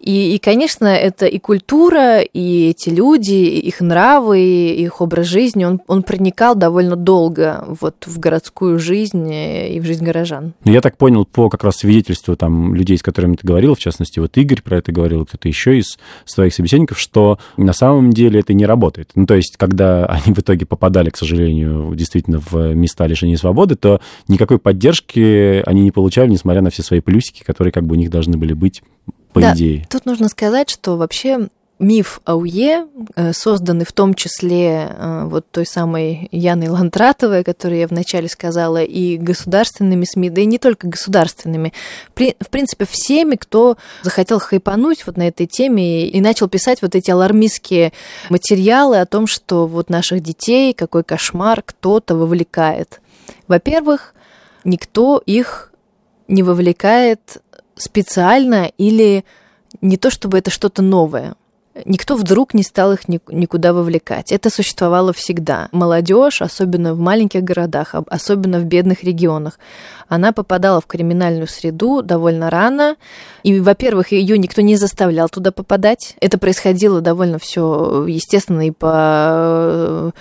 И, 0.00 0.34
и, 0.34 0.38
конечно, 0.38 0.86
это 0.86 1.26
и 1.26 1.38
культура, 1.38 2.20
и 2.20 2.70
эти 2.70 2.88
люди, 2.88 3.34
и 3.34 3.58
их 3.58 3.80
нравы, 3.80 4.40
и 4.40 4.82
их 4.82 5.02
образ 5.02 5.26
жизни, 5.26 5.64
он, 5.64 5.80
он 5.86 6.02
проникал 6.02 6.54
довольно 6.54 6.96
долго 6.96 7.64
вот 7.80 8.06
в 8.06 8.18
городскую 8.18 8.78
жизнь 8.78 9.30
и 9.30 9.78
в 9.78 9.84
жизнь 9.84 10.02
горожан. 10.02 10.54
Ну, 10.64 10.72
я 10.72 10.80
так 10.80 10.96
понял 10.96 11.26
по 11.26 11.50
как 11.50 11.64
раз 11.64 11.76
свидетельству 11.76 12.34
там 12.34 12.74
людей, 12.74 12.96
с 12.96 13.02
которыми 13.02 13.36
ты 13.36 13.46
говорил, 13.46 13.74
в 13.74 13.78
частности, 13.78 14.18
вот 14.18 14.36
Игорь 14.38 14.62
про 14.62 14.78
это 14.78 14.90
говорил, 14.90 15.26
кто-то 15.26 15.48
еще 15.48 15.78
из 15.78 15.98
своих 16.24 16.54
собеседников, 16.54 16.98
что 16.98 17.38
на 17.58 17.74
самом 17.74 18.10
деле 18.10 18.40
это 18.40 18.54
не 18.54 18.64
работает. 18.64 19.10
Ну, 19.14 19.26
то 19.26 19.34
есть, 19.34 19.58
когда 19.58 20.06
они 20.06 20.34
в 20.34 20.38
итоге 20.38 20.64
попадали, 20.64 21.10
к 21.10 21.16
сожалению, 21.18 21.94
действительно 21.94 22.40
в 22.40 22.74
места 22.74 23.06
лишения 23.06 23.36
свободы, 23.36 23.76
то 23.76 24.00
никакой 24.28 24.58
поддержки 24.58 25.62
они 25.66 25.82
не 25.82 25.90
получали, 25.90 26.30
несмотря 26.30 26.62
на 26.62 26.70
все 26.70 26.82
свои 26.82 27.00
плюсики, 27.00 27.42
которые 27.44 27.72
как 27.72 27.84
бы 27.84 27.96
у 27.96 27.98
них 27.98 28.08
должны 28.08 28.38
были 28.38 28.54
быть 28.54 28.82
по 29.32 29.40
да, 29.40 29.54
идее. 29.54 29.86
Тут 29.88 30.06
нужно 30.06 30.28
сказать, 30.28 30.70
что 30.70 30.96
вообще 30.96 31.48
миф 31.80 32.20
АУЕ, 32.26 32.86
э, 33.16 33.32
созданный 33.32 33.86
в 33.86 33.92
том 33.92 34.14
числе 34.14 34.90
э, 34.90 35.24
вот 35.24 35.50
той 35.50 35.64
самой 35.64 36.28
Яной 36.30 36.68
Лантратовой, 36.68 37.42
которую 37.42 37.80
я 37.80 37.88
вначале 37.88 38.28
сказала, 38.28 38.82
и 38.82 39.16
государственными 39.16 40.04
СМИ, 40.04 40.30
да 40.30 40.42
и 40.42 40.44
не 40.44 40.58
только 40.58 40.86
государственными, 40.86 41.72
в 42.14 42.48
принципе, 42.50 42.84
всеми, 42.84 43.36
кто 43.36 43.78
захотел 44.02 44.38
хайпануть 44.38 45.06
вот 45.06 45.16
на 45.16 45.26
этой 45.26 45.46
теме 45.46 46.06
и 46.06 46.20
начал 46.20 46.48
писать 46.48 46.82
вот 46.82 46.94
эти 46.94 47.10
алармистские 47.10 47.92
материалы 48.28 49.00
о 49.00 49.06
том, 49.06 49.26
что 49.26 49.66
вот 49.66 49.88
наших 49.88 50.20
детей, 50.20 50.74
какой 50.74 51.02
кошмар, 51.02 51.62
кто-то 51.62 52.14
вовлекает. 52.14 53.00
Во-первых, 53.48 54.14
никто 54.64 55.20
их 55.24 55.72
не 56.28 56.42
вовлекает 56.42 57.42
специально 57.80 58.70
или 58.78 59.24
не 59.80 59.96
то 59.96 60.10
чтобы 60.10 60.38
это 60.38 60.50
что-то 60.50 60.82
новое. 60.82 61.34
Никто 61.84 62.16
вдруг 62.16 62.52
не 62.52 62.64
стал 62.64 62.92
их 62.92 63.08
никуда 63.08 63.72
вовлекать. 63.72 64.32
Это 64.32 64.50
существовало 64.50 65.12
всегда. 65.12 65.68
Молодежь, 65.70 66.42
особенно 66.42 66.94
в 66.94 66.98
маленьких 66.98 67.44
городах, 67.44 67.94
особенно 68.08 68.58
в 68.58 68.64
бедных 68.64 69.04
регионах, 69.04 69.58
она 70.08 70.32
попадала 70.32 70.80
в 70.80 70.86
криминальную 70.86 71.46
среду 71.46 72.02
довольно 72.02 72.50
рано. 72.50 72.96
И, 73.44 73.60
во-первых, 73.60 74.10
ее 74.10 74.36
никто 74.36 74.62
не 74.62 74.76
заставлял 74.76 75.28
туда 75.28 75.52
попадать. 75.52 76.16
Это 76.20 76.38
происходило 76.38 77.00
довольно 77.00 77.38
все 77.38 78.04
естественно 78.06 78.66
и 78.66 78.72
по 78.72 80.12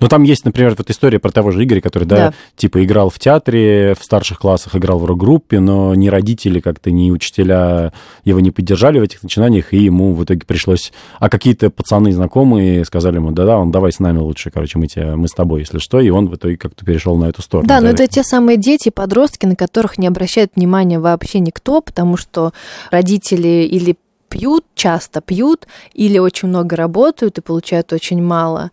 ну, 0.00 0.08
там 0.08 0.22
есть, 0.22 0.44
например, 0.44 0.74
вот 0.76 0.90
история 0.90 1.18
про 1.18 1.30
того 1.30 1.50
же 1.50 1.62
Игоря, 1.62 1.80
который, 1.80 2.04
да, 2.04 2.16
да, 2.16 2.34
типа 2.56 2.82
играл 2.84 3.10
в 3.10 3.18
театре, 3.18 3.94
в 3.98 4.02
старших 4.02 4.38
классах 4.38 4.74
играл 4.76 4.98
в 4.98 5.04
рок-группе, 5.04 5.60
но 5.60 5.94
ни 5.94 6.08
родители 6.08 6.60
как-то, 6.60 6.90
ни 6.90 7.10
учителя 7.10 7.92
его 8.24 8.40
не 8.40 8.50
поддержали 8.50 8.98
в 8.98 9.02
этих 9.02 9.22
начинаниях, 9.22 9.72
и 9.72 9.78
ему 9.78 10.14
в 10.14 10.24
итоге 10.24 10.40
пришлось... 10.46 10.92
А 11.18 11.28
какие-то 11.28 11.70
пацаны 11.70 12.12
знакомые 12.12 12.84
сказали 12.84 13.16
ему, 13.16 13.30
да-да, 13.30 13.58
он 13.58 13.70
давай 13.70 13.92
с 13.92 13.98
нами 13.98 14.18
лучше, 14.18 14.50
короче, 14.50 14.78
мы, 14.78 14.86
тебя, 14.86 15.16
мы 15.16 15.28
с 15.28 15.32
тобой, 15.32 15.60
если 15.60 15.78
что, 15.78 16.00
и 16.00 16.08
он 16.10 16.28
в 16.28 16.34
итоге 16.34 16.56
как-то 16.56 16.84
перешел 16.84 17.16
на 17.16 17.26
эту 17.26 17.42
сторону. 17.42 17.68
Да, 17.68 17.80
но 17.80 17.88
это 17.88 18.06
те 18.06 18.22
самые 18.22 18.56
дети, 18.56 18.90
подростки, 18.90 19.46
на 19.46 19.56
которых 19.56 19.98
не 19.98 20.06
обращает 20.06 20.52
внимания 20.56 20.98
вообще 20.98 21.40
никто, 21.40 21.80
потому 21.80 22.16
что 22.16 22.52
родители 22.90 23.68
или 23.70 23.96
пьют, 24.30 24.64
часто 24.74 25.20
пьют, 25.20 25.66
или 25.92 26.18
очень 26.18 26.48
много 26.48 26.76
работают 26.76 27.36
и 27.36 27.42
получают 27.42 27.92
очень 27.92 28.22
мало. 28.22 28.70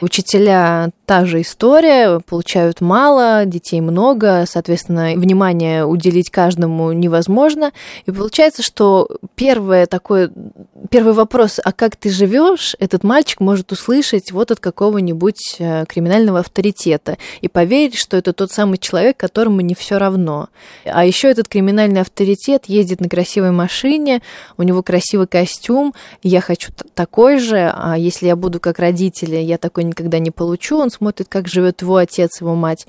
Учителя 0.00 0.90
та 1.08 1.24
же 1.24 1.40
история, 1.40 2.20
получают 2.20 2.82
мало, 2.82 3.46
детей 3.46 3.80
много, 3.80 4.44
соответственно, 4.46 5.14
внимание 5.16 5.86
уделить 5.86 6.28
каждому 6.28 6.92
невозможно. 6.92 7.72
И 8.04 8.10
получается, 8.10 8.62
что 8.62 9.08
первое 9.34 9.86
такое, 9.86 10.30
первый 10.90 11.14
вопрос, 11.14 11.60
а 11.64 11.72
как 11.72 11.96
ты 11.96 12.10
живешь, 12.10 12.76
этот 12.78 13.04
мальчик 13.04 13.40
может 13.40 13.72
услышать 13.72 14.32
вот 14.32 14.50
от 14.50 14.60
какого-нибудь 14.60 15.56
э, 15.58 15.86
криминального 15.86 16.40
авторитета 16.40 17.16
и 17.40 17.48
поверить, 17.48 17.96
что 17.96 18.18
это 18.18 18.34
тот 18.34 18.52
самый 18.52 18.76
человек, 18.76 19.16
которому 19.16 19.62
не 19.62 19.74
все 19.74 19.96
равно. 19.96 20.50
А 20.84 21.06
еще 21.06 21.30
этот 21.30 21.48
криминальный 21.48 22.02
авторитет 22.02 22.64
ездит 22.66 23.00
на 23.00 23.08
красивой 23.08 23.52
машине, 23.52 24.20
у 24.58 24.62
него 24.62 24.82
красивый 24.82 25.26
костюм, 25.26 25.94
я 26.22 26.42
хочу 26.42 26.70
такой 26.92 27.38
же, 27.38 27.72
а 27.74 27.96
если 27.96 28.26
я 28.26 28.36
буду 28.36 28.60
как 28.60 28.78
родители, 28.78 29.36
я 29.36 29.56
такой 29.56 29.84
никогда 29.84 30.18
не 30.18 30.30
получу, 30.30 30.76
он 30.76 30.90
смотрит, 30.98 31.28
как 31.28 31.48
живет 31.48 31.82
его 31.82 31.96
отец, 31.96 32.40
его 32.40 32.54
мать. 32.54 32.86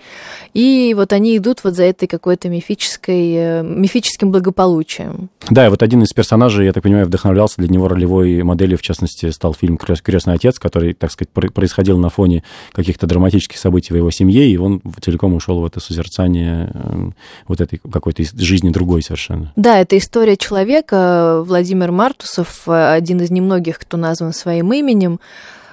И 0.53 0.93
вот 0.95 1.13
они 1.13 1.37
идут 1.37 1.63
вот 1.63 1.75
за 1.75 1.83
этой 1.83 2.07
какой-то 2.07 2.49
мифической, 2.49 3.33
э, 3.35 3.63
мифическим 3.63 4.31
благополучием. 4.31 5.29
Да, 5.49 5.65
и 5.65 5.69
вот 5.69 5.83
один 5.83 6.03
из 6.03 6.11
персонажей, 6.13 6.65
я 6.65 6.73
так 6.73 6.83
понимаю, 6.83 7.05
вдохновлялся 7.05 7.55
для 7.57 7.67
него 7.67 7.87
ролевой 7.87 8.43
моделью, 8.43 8.77
в 8.77 8.81
частности, 8.81 9.29
стал 9.29 9.53
фильм 9.53 9.77
«Крестный 9.77 10.33
отец», 10.33 10.59
который, 10.59 10.93
так 10.93 11.11
сказать, 11.11 11.29
происходил 11.29 11.97
на 11.97 12.09
фоне 12.09 12.43
каких-то 12.71 13.07
драматических 13.07 13.57
событий 13.57 13.93
в 13.93 13.97
его 13.97 14.11
семье, 14.11 14.47
и 14.47 14.57
он 14.57 14.81
целиком 15.01 15.33
ушел 15.33 15.61
в 15.61 15.65
это 15.65 15.79
созерцание 15.79 16.71
эм, 16.73 17.15
вот 17.47 17.61
этой 17.61 17.77
какой-то 17.77 18.23
жизни 18.37 18.69
другой 18.69 19.01
совершенно. 19.01 19.51
Да, 19.55 19.79
это 19.79 19.97
история 19.97 20.37
человека, 20.37 21.43
Владимир 21.45 21.91
Мартусов, 21.91 22.67
один 22.67 23.21
из 23.21 23.29
немногих, 23.29 23.79
кто 23.79 23.97
назван 23.97 24.33
своим 24.33 24.73
именем, 24.73 25.19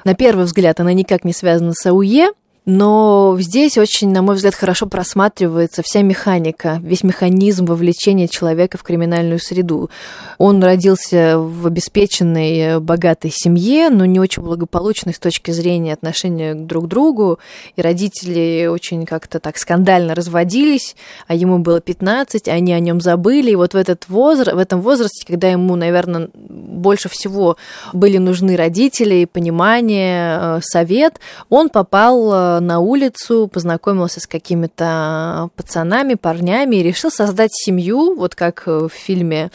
на 0.06 0.14
первый 0.14 0.44
взгляд 0.44 0.78
она 0.78 0.92
никак 0.92 1.25
не 1.25 1.32
связана 1.32 1.72
с 1.75 1.84
АУЕ, 1.84 2.28
но 2.66 3.37
здесь 3.38 3.78
очень, 3.78 4.11
на 4.11 4.23
мой 4.23 4.35
взгляд, 4.35 4.56
хорошо 4.56 4.87
просматривается 4.87 5.85
вся 5.85 6.02
механика, 6.02 6.80
весь 6.82 7.04
механизм 7.04 7.64
вовлечения 7.64 8.26
человека 8.26 8.76
в 8.76 8.82
криминальную 8.82 9.38
среду. 9.38 9.88
Он 10.38 10.61
родился 10.62 11.38
в 11.38 11.68
обеспеченной, 11.68 12.80
богатой 12.80 13.30
семье, 13.32 13.88
но 13.88 14.04
не 14.04 14.18
очень 14.18 14.42
благополучной 14.42 15.14
с 15.14 15.20
точки 15.20 15.52
зрения 15.52 15.92
отношения 15.92 16.56
друг 16.56 16.87
к 16.87 16.88
другу. 16.88 17.38
И 17.76 17.82
родители 17.82 18.66
очень 18.66 19.06
как-то 19.06 19.38
так 19.38 19.58
скандально 19.58 20.16
разводились, 20.16 20.96
а 21.28 21.37
ему 21.37 21.61
было 21.61 21.80
15, 21.80 22.49
они 22.49 22.73
о 22.73 22.80
нем 22.80 23.00
забыли. 23.00 23.52
И 23.52 23.56
вот 23.56 23.75
в, 23.75 23.76
этот 23.76 24.08
возраст, 24.08 24.56
в 24.56 24.58
этом 24.58 24.80
возрасте, 24.80 25.25
когда 25.25 25.49
ему, 25.49 25.76
наверное, 25.76 26.30
больше 26.35 27.08
всего 27.08 27.56
были 27.92 28.18
нужны 28.18 28.56
родители, 28.56 29.25
понимание, 29.25 30.38
э, 30.40 30.61
совет, 30.62 31.20
он 31.49 31.68
попал 31.68 32.32
э, 32.32 32.55
на 32.60 32.80
улицу, 32.80 33.48
познакомился 33.52 34.20
с 34.20 34.26
какими-то 34.26 35.50
пацанами, 35.56 36.14
парнями 36.14 36.76
и 36.76 36.82
решил 36.82 37.10
создать 37.10 37.52
семью, 37.52 38.14
вот 38.14 38.34
как 38.34 38.66
в 38.66 38.88
фильме 38.88 39.50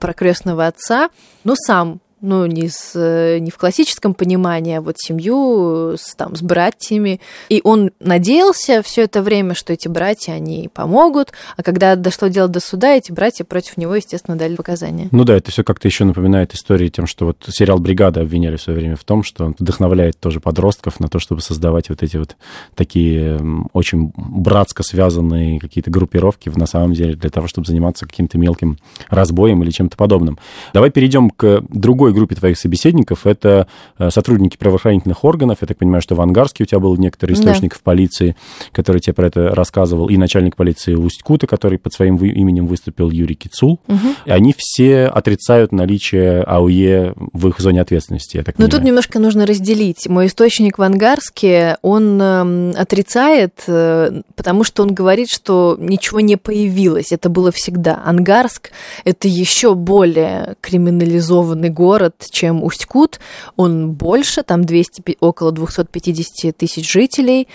про 0.00 0.12
крестного 0.12 0.66
отца, 0.66 1.10
но 1.44 1.54
сам 1.56 2.00
ну, 2.20 2.46
не, 2.46 2.68
с, 2.68 2.92
э, 2.94 3.38
не 3.38 3.50
в 3.50 3.58
классическом 3.58 4.14
понимании, 4.14 4.76
а 4.76 4.80
вот 4.80 4.96
семью 4.98 5.96
с, 5.96 6.14
там, 6.14 6.36
с 6.36 6.42
братьями. 6.42 7.20
И 7.48 7.60
он 7.64 7.90
надеялся 8.00 8.82
все 8.82 9.02
это 9.02 9.22
время, 9.22 9.54
что 9.54 9.72
эти 9.72 9.88
братья, 9.88 10.32
они 10.32 10.68
помогут, 10.72 11.32
а 11.56 11.62
когда 11.62 11.96
дошло 11.96 12.28
дело 12.28 12.48
до 12.48 12.60
суда, 12.60 12.94
эти 12.94 13.12
братья 13.12 13.44
против 13.44 13.76
него, 13.76 13.94
естественно, 13.94 14.36
дали 14.36 14.56
показания. 14.56 15.08
Ну 15.12 15.24
да, 15.24 15.36
это 15.36 15.50
все 15.50 15.64
как-то 15.64 15.88
еще 15.88 16.04
напоминает 16.04 16.54
истории 16.54 16.88
тем, 16.88 17.06
что 17.06 17.26
вот 17.26 17.44
сериал 17.48 17.78
«Бригада» 17.78 18.20
обвиняли 18.20 18.56
в 18.56 18.62
свое 18.62 18.78
время 18.78 18.96
в 18.96 19.04
том, 19.04 19.22
что 19.22 19.44
он 19.44 19.56
вдохновляет 19.58 20.18
тоже 20.18 20.40
подростков 20.40 21.00
на 21.00 21.08
то, 21.08 21.18
чтобы 21.18 21.40
создавать 21.40 21.88
вот 21.88 22.02
эти 22.02 22.16
вот 22.16 22.36
такие 22.74 23.40
очень 23.72 24.12
братско 24.16 24.82
связанные 24.82 25.60
какие-то 25.60 25.90
группировки, 25.90 26.50
на 26.54 26.66
самом 26.66 26.94
деле, 26.94 27.14
для 27.14 27.30
того, 27.30 27.46
чтобы 27.46 27.66
заниматься 27.66 28.06
каким-то 28.06 28.38
мелким 28.38 28.78
разбоем 29.08 29.62
или 29.62 29.70
чем-то 29.70 29.96
подобным. 29.96 30.38
Давай 30.72 30.90
перейдем 30.90 31.30
к 31.30 31.62
другой 31.68 32.07
другой 32.08 32.14
группе 32.14 32.34
твоих 32.34 32.58
собеседников 32.58 33.26
это 33.26 33.66
э, 33.98 34.10
сотрудники 34.10 34.56
правоохранительных 34.56 35.24
органов. 35.24 35.58
Я 35.60 35.66
так 35.66 35.78
понимаю, 35.78 36.02
что 36.02 36.14
в 36.14 36.20
Ангарске 36.20 36.64
у 36.64 36.66
тебя 36.66 36.80
был 36.80 36.96
некоторый 36.96 37.32
источник 37.32 37.72
да. 37.72 37.78
в 37.78 37.82
полиции, 37.82 38.36
который 38.72 39.00
тебе 39.00 39.14
про 39.14 39.26
это 39.26 39.54
рассказывал, 39.54 40.08
и 40.08 40.16
начальник 40.16 40.56
полиции 40.56 40.94
Усть-Кута, 40.94 41.46
который 41.46 41.78
под 41.78 41.92
своим 41.92 42.16
именем 42.16 42.66
выступил 42.66 43.10
Юрий 43.10 43.34
Кицул. 43.34 43.80
Угу. 43.88 44.08
И 44.26 44.30
они 44.30 44.54
все 44.56 45.06
отрицают 45.06 45.72
наличие 45.72 46.42
АУЕ 46.42 47.14
в 47.16 47.48
их 47.48 47.60
зоне 47.60 47.80
ответственности, 47.80 48.38
я 48.38 48.42
так 48.42 48.58
Но 48.58 48.68
тут 48.68 48.82
немножко 48.82 49.18
нужно 49.18 49.46
разделить. 49.46 50.08
Мой 50.08 50.26
источник 50.26 50.78
в 50.78 50.82
Ангарске, 50.82 51.76
он 51.82 52.20
э, 52.20 52.72
отрицает, 52.76 53.62
э, 53.66 54.22
потому 54.34 54.64
что 54.64 54.82
он 54.82 54.94
говорит, 54.94 55.28
что 55.30 55.76
ничего 55.78 56.20
не 56.20 56.36
появилось. 56.36 57.12
Это 57.12 57.28
было 57.28 57.52
всегда. 57.52 58.00
Ангарск— 58.04 58.70
это 59.04 59.28
еще 59.28 59.74
более 59.74 60.56
криминализованный 60.60 61.70
город, 61.70 61.97
город, 61.98 62.14
чем 62.30 62.62
Усть-Кут. 62.62 63.18
Он 63.56 63.90
больше, 63.90 64.42
там 64.44 64.64
200, 64.64 65.16
около 65.20 65.50
250 65.50 66.56
тысяч 66.56 66.90
жителей. 66.90 67.48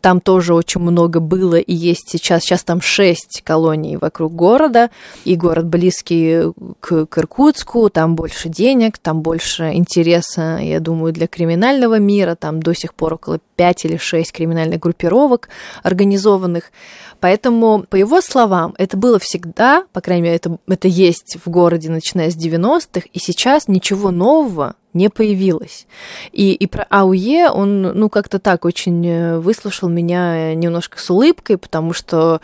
Там 0.00 0.20
тоже 0.20 0.54
очень 0.54 0.80
много 0.80 1.20
было 1.20 1.56
и 1.56 1.74
есть 1.74 2.08
сейчас. 2.08 2.42
Сейчас 2.42 2.64
там 2.64 2.80
6 2.80 3.42
колоний 3.44 3.98
вокруг 3.98 4.34
города. 4.34 4.90
И 5.26 5.36
город 5.36 5.66
близкий 5.66 6.50
к, 6.80 7.06
к 7.06 7.18
Иркутску. 7.18 7.90
Там 7.90 8.16
больше 8.16 8.48
денег, 8.48 8.96
там 8.96 9.20
больше 9.20 9.72
интереса, 9.74 10.58
я 10.62 10.80
думаю, 10.80 11.12
для 11.12 11.26
криминального 11.26 11.98
мира. 11.98 12.36
Там 12.36 12.62
до 12.62 12.74
сих 12.74 12.94
пор 12.94 13.14
около 13.14 13.38
5 13.56 13.84
или 13.84 13.96
6 13.98 14.32
криминальных 14.32 14.80
группировок 14.80 15.50
организованных. 15.82 16.72
Поэтому, 17.20 17.84
по 17.88 17.96
его 17.96 18.22
словам, 18.22 18.74
это 18.78 18.96
было 18.96 19.18
всегда, 19.18 19.84
по 19.92 20.00
крайней 20.00 20.22
мере, 20.22 20.36
это, 20.36 20.58
это 20.66 20.88
есть 20.88 21.36
в 21.44 21.50
городе, 21.50 21.90
начиная 21.90 22.30
с 22.30 22.36
90-х, 22.36 23.06
и 23.12 23.18
сейчас 23.18 23.68
ничего 23.68 23.89
нового 24.10 24.74
не 24.92 25.08
появилось. 25.08 25.86
И, 26.32 26.52
и 26.52 26.66
про 26.66 26.84
АУЕ 26.90 27.50
он, 27.50 27.82
ну, 27.82 28.08
как-то 28.08 28.38
так 28.38 28.64
очень 28.64 29.06
э, 29.06 29.38
выслушал 29.38 29.88
меня 29.88 30.54
немножко 30.54 30.98
с 30.98 31.10
улыбкой, 31.10 31.58
потому 31.58 31.92
что 31.92 32.40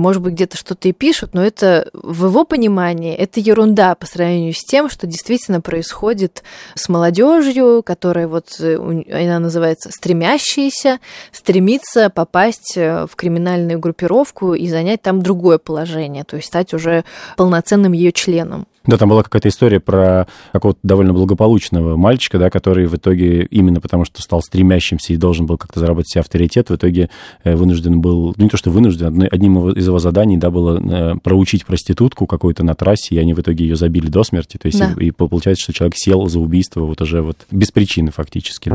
может 0.00 0.22
быть, 0.22 0.32
где-то 0.32 0.56
что-то 0.56 0.88
и 0.88 0.92
пишут, 0.92 1.34
но 1.34 1.44
это 1.44 1.88
в 1.92 2.24
его 2.26 2.44
понимании 2.44 3.14
это 3.14 3.38
ерунда 3.38 3.94
по 3.94 4.06
сравнению 4.06 4.54
с 4.54 4.64
тем, 4.64 4.88
что 4.88 5.06
действительно 5.06 5.60
происходит 5.60 6.42
с 6.74 6.88
молодежью, 6.88 7.82
которая 7.84 8.26
вот, 8.26 8.56
э, 8.60 8.76
она 8.76 9.38
называется 9.38 9.90
стремящаяся, 9.92 11.00
стремится 11.32 12.08
попасть 12.08 12.76
э, 12.76 13.06
в 13.06 13.14
криминальную 13.14 13.78
группировку 13.78 14.54
и 14.54 14.68
занять 14.68 15.02
там 15.02 15.22
другое 15.22 15.58
положение, 15.58 16.24
то 16.24 16.36
есть 16.36 16.48
стать 16.48 16.72
уже 16.72 17.04
полноценным 17.36 17.92
ее 17.92 18.12
членом. 18.12 18.66
Да, 18.90 18.96
там 18.96 19.08
была 19.08 19.22
какая-то 19.22 19.48
история 19.48 19.78
про 19.78 20.26
какого-то 20.52 20.80
довольно 20.82 21.12
благополучного 21.12 21.96
мальчика, 21.96 22.40
да, 22.40 22.50
который 22.50 22.86
в 22.86 22.96
итоге 22.96 23.44
именно 23.44 23.80
потому, 23.80 24.04
что 24.04 24.20
стал 24.20 24.42
стремящимся 24.42 25.12
и 25.12 25.16
должен 25.16 25.46
был 25.46 25.58
как-то 25.58 25.78
заработать 25.78 26.10
себе 26.10 26.22
авторитет, 26.22 26.70
в 26.70 26.74
итоге 26.74 27.08
э, 27.44 27.54
вынужден 27.54 28.00
был, 28.00 28.34
ну 28.36 28.42
не 28.42 28.50
то 28.50 28.56
что 28.56 28.72
вынужден, 28.72 29.28
одним 29.30 29.70
из 29.70 29.86
его 29.86 30.00
заданий, 30.00 30.38
да, 30.38 30.50
было 30.50 30.80
э, 30.80 31.14
проучить 31.22 31.66
проститутку 31.66 32.26
какую-то 32.26 32.64
на 32.64 32.74
трассе, 32.74 33.14
и 33.14 33.18
они 33.18 33.32
в 33.32 33.38
итоге 33.38 33.64
ее 33.64 33.76
забили 33.76 34.08
до 34.08 34.24
смерти, 34.24 34.56
то 34.56 34.66
есть 34.66 34.80
да. 34.80 34.92
и, 34.98 35.06
и 35.06 35.10
получается, 35.12 35.62
что 35.62 35.72
человек 35.72 35.94
сел 35.96 36.26
за 36.26 36.40
убийство 36.40 36.80
вот 36.80 37.00
уже 37.00 37.22
вот 37.22 37.36
без 37.52 37.70
причины 37.70 38.10
фактически. 38.10 38.70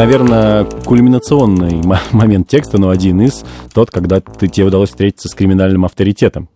Наверное, 0.00 0.64
кульминационный 0.64 1.82
момент 2.12 2.48
текста, 2.48 2.78
но 2.78 2.88
один 2.88 3.20
из 3.20 3.44
тот, 3.74 3.90
когда 3.90 4.20
ты, 4.20 4.48
тебе 4.48 4.66
удалось 4.66 4.88
встретиться 4.88 5.28
с 5.28 5.34
криминальным 5.34 5.84
авторитетом. 5.84 6.48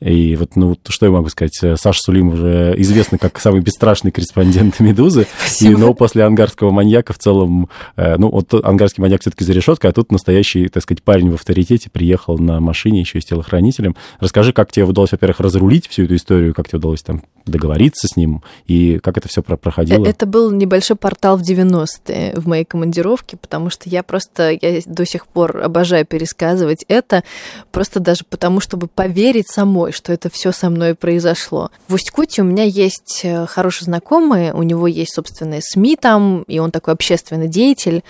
И 0.00 0.34
вот, 0.34 0.56
ну, 0.56 0.76
что 0.88 1.06
я 1.06 1.12
могу 1.12 1.28
сказать? 1.28 1.54
Саша 1.54 2.00
Сулим 2.02 2.30
уже 2.30 2.74
известный 2.78 3.20
как 3.20 3.38
самый 3.38 3.60
бесстрашный 3.60 4.10
корреспондент 4.10 4.80
«Медузы». 4.80 5.28
Спасибо. 5.38 5.72
И, 5.72 5.76
но 5.76 5.94
после 5.94 6.24
«Ангарского 6.24 6.72
маньяка» 6.72 7.12
в 7.12 7.18
целом... 7.18 7.68
Э, 7.94 8.16
ну, 8.18 8.28
вот 8.28 8.52
«Ангарский 8.52 9.00
маньяк» 9.00 9.20
все-таки 9.20 9.44
за 9.44 9.52
решеткой, 9.52 9.90
а 9.90 9.92
тут 9.92 10.10
настоящий, 10.10 10.68
так 10.68 10.82
сказать, 10.82 11.04
парень 11.04 11.30
в 11.30 11.34
авторитете 11.34 11.88
приехал 11.88 12.36
на 12.36 12.58
машине 12.58 12.98
еще 12.98 13.18
и 13.18 13.20
с 13.20 13.24
телохранителем. 13.24 13.94
Расскажи, 14.18 14.52
как 14.52 14.72
тебе 14.72 14.86
удалось, 14.86 15.12
во-первых, 15.12 15.38
разрулить 15.38 15.86
всю 15.86 16.02
эту 16.02 16.16
историю, 16.16 16.52
как 16.52 16.66
тебе 16.66 16.78
удалось 16.78 17.02
там 17.02 17.22
договориться 17.46 18.08
с 18.08 18.16
ним, 18.16 18.42
и 18.66 18.98
как 18.98 19.18
это 19.18 19.28
все 19.28 19.42
проходило? 19.42 20.06
Это 20.06 20.26
был 20.26 20.50
небольшой 20.50 20.96
портал 20.96 21.36
в 21.36 21.42
90-е 21.42 22.34
в 22.36 22.46
моей 22.46 22.64
командировке, 22.64 23.36
потому 23.36 23.70
что 23.70 23.88
я 23.88 24.02
просто, 24.02 24.50
я 24.50 24.80
до 24.86 25.04
сих 25.04 25.26
пор 25.26 25.62
обожаю 25.62 26.06
пересказывать 26.06 26.84
это, 26.88 27.24
просто 27.70 28.00
даже 28.00 28.24
потому, 28.28 28.60
чтобы 28.60 28.86
поверить 28.86 29.48
самой, 29.48 29.92
что 29.92 30.12
это 30.12 30.30
все 30.30 30.52
со 30.52 30.70
мной 30.70 30.94
произошло. 30.94 31.70
В 31.88 31.94
Усть-Куте 31.94 32.42
у 32.42 32.44
меня 32.44 32.64
есть 32.64 33.20
э, 33.24 33.46
хороший 33.46 33.84
знакомый, 33.84 34.52
у 34.52 34.62
него 34.62 34.86
есть 34.86 35.14
собственные 35.14 35.60
СМИ 35.62 35.96
там, 35.96 36.42
и 36.42 36.58
он 36.58 36.70
такой 36.70 36.94
общественный 36.94 37.48
деятель, 37.48 38.02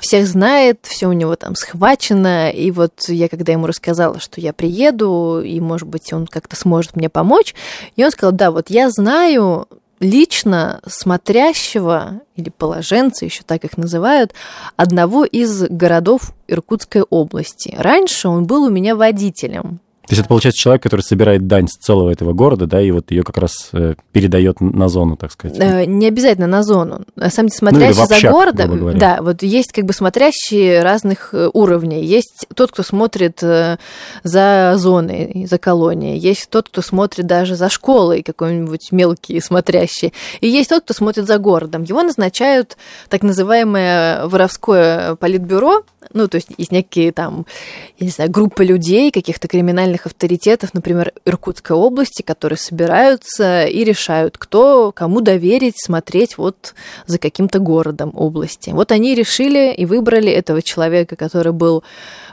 всех 0.00 0.26
знает, 0.26 0.80
все 0.82 1.08
у 1.08 1.12
него 1.12 1.36
там 1.36 1.54
схвачено, 1.54 2.50
и 2.50 2.70
вот 2.70 3.08
я 3.08 3.28
когда 3.28 3.52
ему 3.52 3.66
рассказала, 3.66 4.20
что 4.20 4.40
я 4.40 4.52
приеду, 4.52 5.40
и, 5.44 5.60
может 5.60 5.88
быть, 5.88 6.12
он 6.12 6.26
как-то 6.26 6.56
сможет 6.56 6.96
мне 6.96 7.08
помочь, 7.08 7.54
и 7.96 8.04
он 8.04 8.10
сказал, 8.10 8.32
да, 8.32 8.50
вот 8.50 8.70
знаю 8.90 9.66
лично 10.00 10.80
смотрящего 10.86 12.20
или 12.36 12.50
положенца, 12.50 13.24
еще 13.24 13.42
так 13.44 13.64
их 13.64 13.76
называют, 13.76 14.34
одного 14.76 15.24
из 15.24 15.62
городов 15.68 16.32
Иркутской 16.48 17.02
области. 17.02 17.74
Раньше 17.76 18.28
он 18.28 18.46
был 18.46 18.64
у 18.64 18.70
меня 18.70 18.94
водителем. 18.94 19.80
То 20.06 20.12
есть 20.12 20.20
это 20.20 20.28
получается 20.28 20.60
человек, 20.60 20.84
который 20.84 21.00
собирает 21.00 21.48
дань 21.48 21.66
с 21.66 21.76
целого 21.76 22.10
этого 22.10 22.32
города, 22.32 22.66
да, 22.66 22.80
и 22.80 22.92
вот 22.92 23.10
ее 23.10 23.24
как 23.24 23.38
раз 23.38 23.70
э, 23.72 23.94
передает 24.12 24.60
на 24.60 24.88
зону, 24.88 25.16
так 25.16 25.32
сказать. 25.32 25.58
Э, 25.58 25.84
не 25.84 26.06
обязательно 26.06 26.46
на 26.46 26.62
зону. 26.62 27.04
На 27.16 27.28
самом 27.28 27.48
деле, 27.48 27.58
смотрящий 27.58 27.96
ну, 27.96 28.02
общак, 28.04 28.20
за 28.20 28.30
городом, 28.30 28.98
да, 28.98 29.18
вот 29.20 29.42
есть 29.42 29.72
как 29.72 29.84
бы 29.84 29.92
смотрящие 29.92 30.82
разных 30.82 31.34
э, 31.34 31.50
уровней. 31.52 32.04
Есть 32.04 32.46
тот, 32.54 32.70
кто 32.70 32.84
смотрит 32.84 33.42
за 34.22 34.74
зоной, 34.76 35.46
за 35.50 35.58
колонией. 35.58 36.18
Есть 36.18 36.50
тот, 36.50 36.68
кто 36.68 36.82
смотрит 36.82 37.26
даже 37.26 37.56
за 37.56 37.68
школой, 37.68 38.22
какой-нибудь 38.22 38.92
мелкий 38.92 39.40
смотрящий. 39.40 40.12
И 40.40 40.48
есть 40.48 40.70
тот, 40.70 40.84
кто 40.84 40.94
смотрит 40.94 41.26
за 41.26 41.38
городом. 41.38 41.82
Его 41.82 42.02
назначают 42.02 42.76
так 43.08 43.22
называемое 43.22 44.26
воровское 44.26 45.16
политбюро, 45.16 45.82
ну, 46.12 46.28
то 46.28 46.36
есть 46.36 46.48
есть 46.56 46.72
некие 46.72 47.12
там, 47.12 47.46
я 47.98 48.06
не 48.06 48.10
знаю, 48.10 48.30
группы 48.30 48.64
людей, 48.64 49.10
каких-то 49.10 49.48
криминальных 49.48 49.95
авторитетов, 50.04 50.74
например, 50.74 51.12
Иркутской 51.24 51.74
области, 51.74 52.20
которые 52.20 52.58
собираются 52.58 53.64
и 53.64 53.84
решают, 53.84 54.36
кто 54.36 54.92
кому 54.92 55.22
доверить 55.22 55.82
смотреть 55.82 56.36
вот 56.36 56.74
за 57.06 57.18
каким-то 57.18 57.58
городом 57.60 58.10
области. 58.14 58.70
Вот 58.70 58.92
они 58.92 59.14
решили 59.14 59.72
и 59.72 59.86
выбрали 59.86 60.30
этого 60.30 60.60
человека, 60.60 61.16
который 61.16 61.52
был 61.52 61.84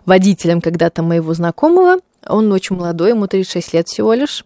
водителем 0.06 0.60
когда-то 0.60 1.04
моего 1.04 1.34
знакомого, 1.34 2.00
он 2.28 2.52
очень 2.52 2.76
молодой, 2.76 3.10
ему 3.10 3.28
36 3.28 3.74
лет 3.74 3.88
всего 3.88 4.14
лишь. 4.14 4.46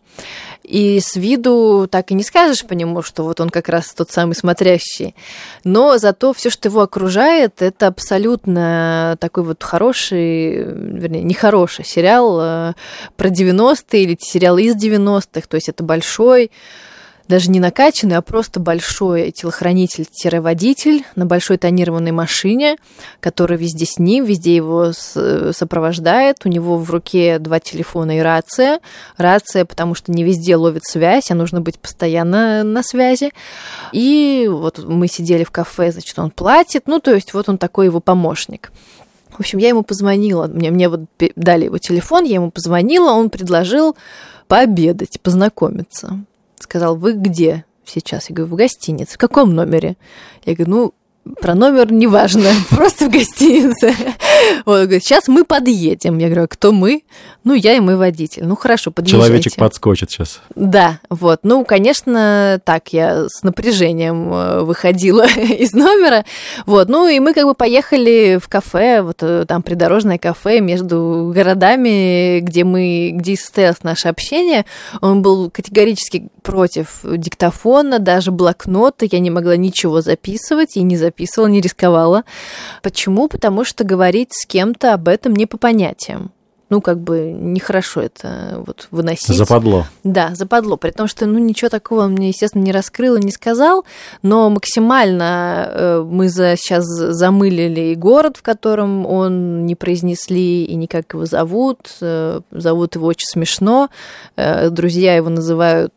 И 0.64 1.00
с 1.00 1.16
виду 1.16 1.88
так 1.90 2.12
и 2.12 2.14
не 2.14 2.24
скажешь 2.24 2.66
по 2.66 2.74
нему, 2.74 3.02
что 3.02 3.24
вот 3.24 3.40
он 3.40 3.50
как 3.50 3.70
раз 3.70 3.94
тот 3.94 4.12
самый 4.12 4.34
смотрящий. 4.34 5.16
Но 5.64 5.98
зато 5.98 6.34
все, 6.34 6.50
что 6.50 6.68
его 6.68 6.82
окружает, 6.82 7.62
это 7.62 7.88
абсолютно 7.88 9.16
такой 9.20 9.44
вот 9.44 9.64
хороший, 9.64 10.64
вернее, 10.64 11.24
нехороший 11.24 11.86
сериал 11.86 12.40
э, 12.42 12.74
про 13.16 13.30
90-е 13.30 14.04
или 14.04 14.18
сериал 14.20 14.58
из 14.58 14.76
90-х. 14.76 15.48
То 15.48 15.56
есть 15.56 15.70
это 15.70 15.84
большой 15.84 16.52
даже 17.28 17.50
не 17.50 17.60
накачанный, 17.60 18.16
а 18.16 18.22
просто 18.22 18.60
большой 18.60 19.32
телохранитель-водитель 19.32 21.04
на 21.16 21.26
большой 21.26 21.58
тонированной 21.58 22.12
машине, 22.12 22.78
который 23.20 23.58
везде 23.58 23.86
с 23.86 24.00
ним, 24.00 24.26
везде 24.26 24.56
его 24.56 24.92
сопровождает. 24.94 26.38
У 26.46 26.50
него 26.50 26.78
в 26.78 26.90
руке 26.90 27.40
два 27.40 27.60
телефона 27.60 28.18
и 28.18 28.22
рация. 28.22 28.80
Рация, 29.18 29.66
потому 29.66 29.96
что 29.96 30.12
не 30.12 30.24
везде 30.24 30.56
ловит 30.56 30.86
связь, 30.86 31.32
а 31.32 31.36
нужно 31.36 31.62
быть 31.62 31.80
постоянно 31.80 32.64
на 32.64 32.84
связи. 32.84 33.32
И 33.92 34.48
вот 34.50 34.80
мы 34.80 35.08
сидели 35.08 35.44
в 35.44 35.52
кафе, 35.52 35.92
значит, 35.92 36.18
он 36.20 36.32
платит. 36.32 36.84
Ну, 36.88 37.00
то 37.00 37.14
есть 37.14 37.34
вот 37.34 37.50
он 37.50 37.58
такой 37.58 37.88
его 37.88 38.00
помощник. 38.00 38.72
В 39.32 39.42
общем, 39.42 39.60
я 39.60 39.70
ему 39.70 39.84
позвонила, 39.84 40.48
мне, 40.48 40.72
мне 40.72 40.90
вот 40.90 41.02
дали 41.36 41.66
его 41.66 41.78
телефон, 41.78 42.24
я 42.24 42.36
ему 42.36 42.50
позвонила, 42.50 43.12
он 43.12 43.30
предложил 43.30 43.96
пообедать, 44.48 45.20
познакомиться 45.22 46.24
сказал, 46.68 46.98
вы 46.98 47.14
где 47.14 47.64
сейчас? 47.86 48.30
Я 48.30 48.36
говорю, 48.36 48.54
в 48.54 48.58
гостинице. 48.58 49.16
В 49.16 49.18
каком 49.18 49.56
номере? 49.56 49.96
Я 50.44 50.54
говорю, 50.54 50.72
ну, 50.72 50.94
про 51.42 51.56
номер 51.56 51.92
неважно, 51.92 52.50
просто 52.70 53.06
в 53.06 53.12
гостинице. 53.12 53.94
Он 54.66 54.84
говорит, 54.84 55.04
сейчас 55.04 55.28
мы 55.28 55.44
подъедем. 55.44 56.18
Я 56.18 56.28
говорю, 56.28 56.44
а 56.44 56.48
кто 56.48 56.72
мы? 56.72 57.04
Ну, 57.44 57.54
я 57.54 57.76
и 57.76 57.80
мой 57.80 57.96
водитель. 57.96 58.46
Ну, 58.46 58.56
хорошо, 58.56 58.92
подъезжайте. 58.92 59.28
Человечек 59.28 59.56
подскочит 59.56 60.12
сейчас. 60.12 60.42
Да, 60.56 61.00
вот. 61.10 61.40
Ну, 61.44 61.64
конечно, 61.66 62.62
так, 62.64 62.94
я 62.94 63.28
с 63.28 63.44
напряжением 63.44 64.34
э, 64.34 64.62
выходила 64.62 65.26
из 65.38 65.74
номера. 65.74 66.26
Вот, 66.66 66.90
ну, 66.90 67.08
и 67.08 67.20
мы 67.20 67.34
как 67.34 67.46
бы 67.46 67.54
поехали 67.54 68.40
в 68.42 68.48
кафе, 68.48 69.02
вот 69.02 69.18
э, 69.22 69.46
там 69.48 69.64
придорожное 69.64 70.18
кафе 70.18 70.60
между 70.60 71.32
городами, 71.34 72.40
где 72.40 72.64
мы, 72.64 73.12
где 73.14 73.36
состоялось 73.36 73.84
наше 73.84 74.08
общение. 74.08 74.66
Он 75.02 75.22
был 75.22 75.50
категорически 75.50 76.30
против 76.44 77.00
диктофона, 77.04 78.00
даже 78.00 78.32
блокнота. 78.32 79.06
Я 79.10 79.20
не 79.20 79.30
могла 79.30 79.56
ничего 79.58 80.02
записывать 80.02 80.78
и 80.78 80.84
не 80.84 80.98
записывать 80.98 81.17
записывала, 81.18 81.48
не 81.48 81.62
рисковала. 81.62 82.24
Почему? 82.84 83.28
Потому 83.28 83.64
что 83.64 83.84
говорить 83.84 84.34
с 84.34 84.46
кем-то 84.46 84.94
об 84.94 85.08
этом 85.08 85.36
не 85.36 85.46
по 85.46 85.58
понятиям. 85.58 86.32
ну, 86.70 86.82
как 86.82 87.00
бы 87.00 87.32
нехорошо 87.34 88.02
это 88.02 88.62
вот 88.66 88.90
выносить. 88.92 89.38
Западло. 89.38 89.86
Да, 90.04 90.36
западло, 90.36 90.76
при 90.76 90.92
том, 90.92 91.08
что, 91.08 91.26
ну, 91.26 91.40
ничего 91.40 91.70
такого 91.70 92.02
он 92.02 92.12
мне, 92.12 92.28
естественно, 92.28 92.62
не 92.62 92.74
раскрыл 92.74 93.16
и 93.16 93.24
не 93.24 93.32
сказал, 93.32 93.86
но 94.22 94.50
максимально 94.50 95.70
э, 95.70 96.06
мы 96.06 96.28
за, 96.28 96.56
сейчас 96.58 96.84
замылили 96.86 97.92
и 97.92 97.96
город, 97.96 98.36
в 98.36 98.42
котором 98.42 99.06
он 99.06 99.66
не 99.66 99.76
произнесли, 99.76 100.66
и 100.66 100.76
никак 100.76 101.14
его 101.14 101.26
зовут, 101.26 101.80
э, 102.02 102.42
зовут 102.52 102.96
его 102.96 103.08
очень 103.08 103.28
смешно, 103.28 103.90
э, 104.36 104.70
друзья 104.70 105.16
его 105.16 105.30
называют 105.30 105.94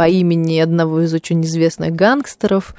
по 0.00 0.08
имени 0.08 0.58
одного 0.58 1.02
из 1.02 1.12
очень 1.12 1.42
известных 1.42 1.94
гангстеров, 1.94 2.74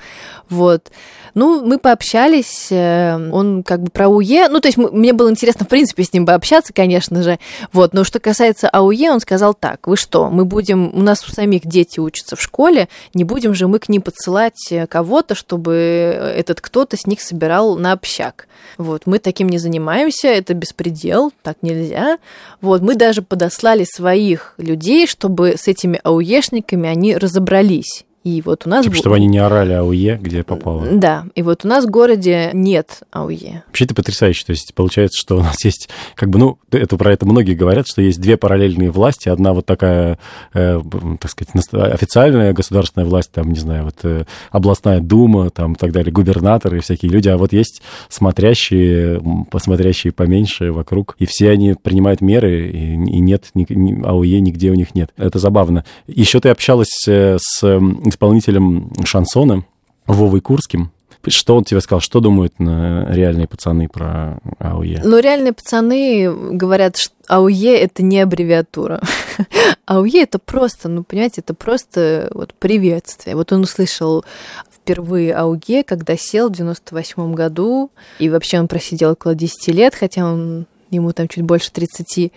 вот. 0.49 0.89
Ну, 1.33 1.63
мы 1.63 1.77
пообщались, 1.77 2.67
э, 2.71 3.29
он 3.31 3.63
как 3.63 3.83
бы 3.83 3.89
про 3.89 4.05
АУЕ, 4.07 4.49
ну, 4.49 4.59
то 4.59 4.67
есть 4.67 4.77
мне 4.77 5.13
было 5.13 5.29
интересно, 5.29 5.65
в 5.65 5.69
принципе, 5.69 6.03
с 6.03 6.11
ним 6.11 6.25
пообщаться, 6.25 6.73
конечно 6.73 7.21
же, 7.21 7.39
вот, 7.71 7.93
но 7.93 8.03
что 8.03 8.19
касается 8.19 8.67
АУЕ, 8.69 9.11
он 9.11 9.19
сказал 9.21 9.53
так, 9.53 9.87
вы 9.87 9.95
что, 9.97 10.29
мы 10.29 10.45
будем, 10.45 10.91
у 10.93 11.01
нас 11.01 11.25
у 11.27 11.31
самих 11.31 11.65
дети 11.65 11.99
учатся 11.99 12.35
в 12.35 12.41
школе, 12.41 12.89
не 13.13 13.23
будем 13.23 13.53
же 13.53 13.67
мы 13.67 13.79
к 13.79 13.87
ним 13.87 14.01
подсылать 14.01 14.71
э, 14.71 14.87
кого-то, 14.87 15.35
чтобы 15.35 15.73
этот 15.75 16.59
кто-то 16.59 16.97
с 16.97 17.05
них 17.05 17.21
собирал 17.21 17.77
на 17.77 17.91
общак. 17.93 18.47
Вот, 18.77 19.03
мы 19.05 19.19
таким 19.19 19.49
не 19.49 19.57
занимаемся, 19.57 20.27
это 20.27 20.53
беспредел, 20.53 21.31
так 21.43 21.57
нельзя. 21.61 22.17
Вот, 22.61 22.81
мы 22.81 22.95
даже 22.95 23.21
подослали 23.21 23.83
своих 23.83 24.53
людей, 24.57 25.07
чтобы 25.07 25.55
с 25.57 25.67
этими 25.67 25.99
АУЕшниками 26.03 26.89
они 26.89 27.10
разобрались 27.17 28.05
и 28.23 28.41
вот 28.43 28.67
у 28.67 28.69
нас... 28.69 28.83
Типа, 28.83 28.95
чтобы 28.95 29.15
они 29.15 29.25
не 29.25 29.39
орали 29.39 29.73
АУЕ, 29.73 30.19
где 30.21 30.43
попало. 30.43 30.85
Да, 30.91 31.25
и 31.33 31.41
вот 31.41 31.65
у 31.65 31.67
нас 31.67 31.85
в 31.85 31.89
городе 31.89 32.51
нет 32.53 33.01
АУЕ. 33.11 33.63
Вообще 33.65 33.85
это 33.85 33.95
потрясающе. 33.95 34.45
То 34.45 34.51
есть 34.51 34.73
получается, 34.75 35.19
что 35.19 35.37
у 35.37 35.39
нас 35.39 35.55
есть, 35.65 35.89
как 36.13 36.29
бы, 36.29 36.37
ну, 36.37 36.59
это 36.71 36.97
про 36.97 37.11
это 37.13 37.25
многие 37.25 37.55
говорят, 37.55 37.87
что 37.87 38.01
есть 38.01 38.21
две 38.21 38.37
параллельные 38.37 38.91
власти. 38.91 39.29
Одна 39.29 39.53
вот 39.53 39.65
такая, 39.65 40.19
э, 40.53 40.79
так 41.19 41.31
сказать, 41.31 41.51
официальная 41.73 42.53
государственная 42.53 43.07
власть, 43.07 43.31
там, 43.31 43.51
не 43.51 43.59
знаю, 43.59 43.85
вот 43.85 43.95
э, 44.03 44.25
областная 44.51 44.99
дума, 44.99 45.49
там, 45.49 45.73
и 45.73 45.75
так 45.75 45.91
далее, 45.91 46.11
губернаторы 46.11 46.77
и 46.77 46.81
всякие 46.81 47.11
люди. 47.11 47.27
А 47.27 47.37
вот 47.37 47.53
есть 47.53 47.81
смотрящие, 48.09 49.19
посмотрящие 49.49 50.13
поменьше 50.13 50.71
вокруг, 50.71 51.15
и 51.17 51.25
все 51.25 51.49
они 51.49 51.73
принимают 51.73 52.21
меры, 52.21 52.69
и, 52.69 52.93
и 52.93 53.19
нет, 53.19 53.45
ни, 53.55 53.65
ни, 53.73 54.05
АУЕ 54.05 54.41
нигде 54.41 54.69
у 54.69 54.75
них 54.75 54.93
нет. 54.93 55.09
Это 55.17 55.39
забавно. 55.39 55.85
Еще 56.05 56.39
ты 56.39 56.49
общалась 56.49 57.07
э, 57.07 57.37
с 57.39 57.81
исполнителем 58.11 58.91
шансона 59.03 59.65
Вовой 60.05 60.41
Курским. 60.41 60.91
Что 61.27 61.55
он 61.55 61.63
тебе 61.63 61.81
сказал? 61.81 61.99
Что 61.99 62.19
думают 62.19 62.53
реальные 62.57 63.47
пацаны 63.47 63.87
про 63.87 64.39
АУЕ? 64.57 65.01
Ну, 65.03 65.19
реальные 65.19 65.53
пацаны 65.53 66.55
говорят, 66.55 66.97
что 66.97 67.13
АУЕ— 67.27 67.77
это 67.79 68.01
не 68.01 68.19
аббревиатура. 68.19 69.01
АУЕ— 69.85 70.23
это 70.23 70.39
просто, 70.39 70.89
ну, 70.89 71.03
понимаете, 71.03 71.41
это 71.41 71.53
просто 71.53 72.29
вот 72.33 72.55
приветствие. 72.55 73.35
Вот 73.35 73.51
он 73.51 73.61
услышал 73.61 74.25
впервые 74.73 75.35
АУЕ, 75.35 75.83
когда 75.83 76.17
сел 76.17 76.49
в 76.49 76.53
98 76.53 77.33
году, 77.35 77.91
и 78.17 78.29
вообще 78.29 78.59
он 78.59 78.67
просидел 78.67 79.11
около 79.11 79.35
10 79.35 79.67
лет, 79.67 79.93
хотя 79.93 80.25
он 80.25 80.65
ему 80.91 81.13
там 81.13 81.27
чуть 81.27 81.43
больше 81.43 81.71
30 81.71 82.31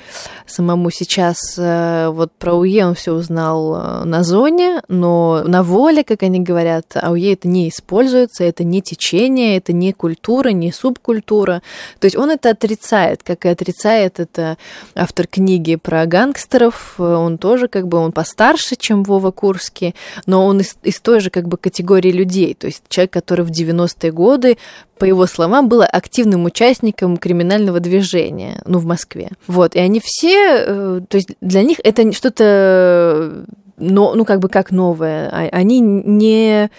самому 0.46 0.90
сейчас. 0.90 1.36
Э, 1.58 2.08
вот 2.08 2.32
про 2.32 2.52
АУЕ 2.52 2.86
он 2.86 2.94
все 2.94 3.12
узнал 3.12 3.76
э, 3.76 4.04
на 4.04 4.22
зоне, 4.22 4.82
но 4.88 5.42
на 5.44 5.62
воле, 5.62 6.04
как 6.04 6.22
они 6.22 6.40
говорят, 6.40 6.96
АУЕ 6.96 7.34
это 7.34 7.48
не 7.48 7.68
используется, 7.68 8.44
это 8.44 8.64
не 8.64 8.80
течение, 8.80 9.56
это 9.56 9.72
не 9.72 9.92
культура, 9.92 10.50
не 10.50 10.72
субкультура. 10.72 11.62
То 11.98 12.06
есть 12.06 12.16
он 12.16 12.30
это 12.30 12.50
отрицает, 12.50 13.22
как 13.22 13.44
и 13.44 13.48
отрицает 13.48 14.20
это 14.20 14.56
автор 14.94 15.26
книги 15.26 15.76
про 15.76 16.06
гангстеров. 16.06 16.98
Он 16.98 17.38
тоже 17.38 17.68
как 17.68 17.88
бы, 17.88 17.98
он 17.98 18.12
постарше, 18.12 18.76
чем 18.76 19.02
Вова 19.02 19.30
Курский, 19.30 19.94
но 20.26 20.46
он 20.46 20.60
из, 20.60 20.76
из 20.82 21.00
той 21.00 21.20
же 21.20 21.30
как 21.30 21.48
бы 21.48 21.56
категории 21.56 22.12
людей. 22.12 22.54
То 22.54 22.66
есть 22.66 22.82
человек, 22.88 23.12
который 23.12 23.44
в 23.44 23.50
90-е 23.50 24.12
годы 24.12 24.56
по 24.98 25.04
его 25.04 25.26
словам, 25.26 25.68
было 25.68 25.86
активным 25.86 26.44
участником 26.44 27.16
криминального 27.16 27.80
движения, 27.80 28.43
ну, 28.66 28.78
в 28.78 28.86
Москве. 28.86 29.30
Вот, 29.46 29.74
и 29.74 29.78
они 29.78 30.00
все, 30.02 30.64
э, 30.66 31.00
то 31.08 31.16
есть 31.16 31.30
для 31.40 31.62
них 31.62 31.78
это 31.82 32.10
что-то, 32.12 33.44
но, 33.76 34.14
ну, 34.14 34.24
как 34.24 34.40
бы 34.40 34.48
как 34.48 34.70
новое. 34.70 35.28
А, 35.28 35.48
они 35.52 35.80
не, 35.80 36.70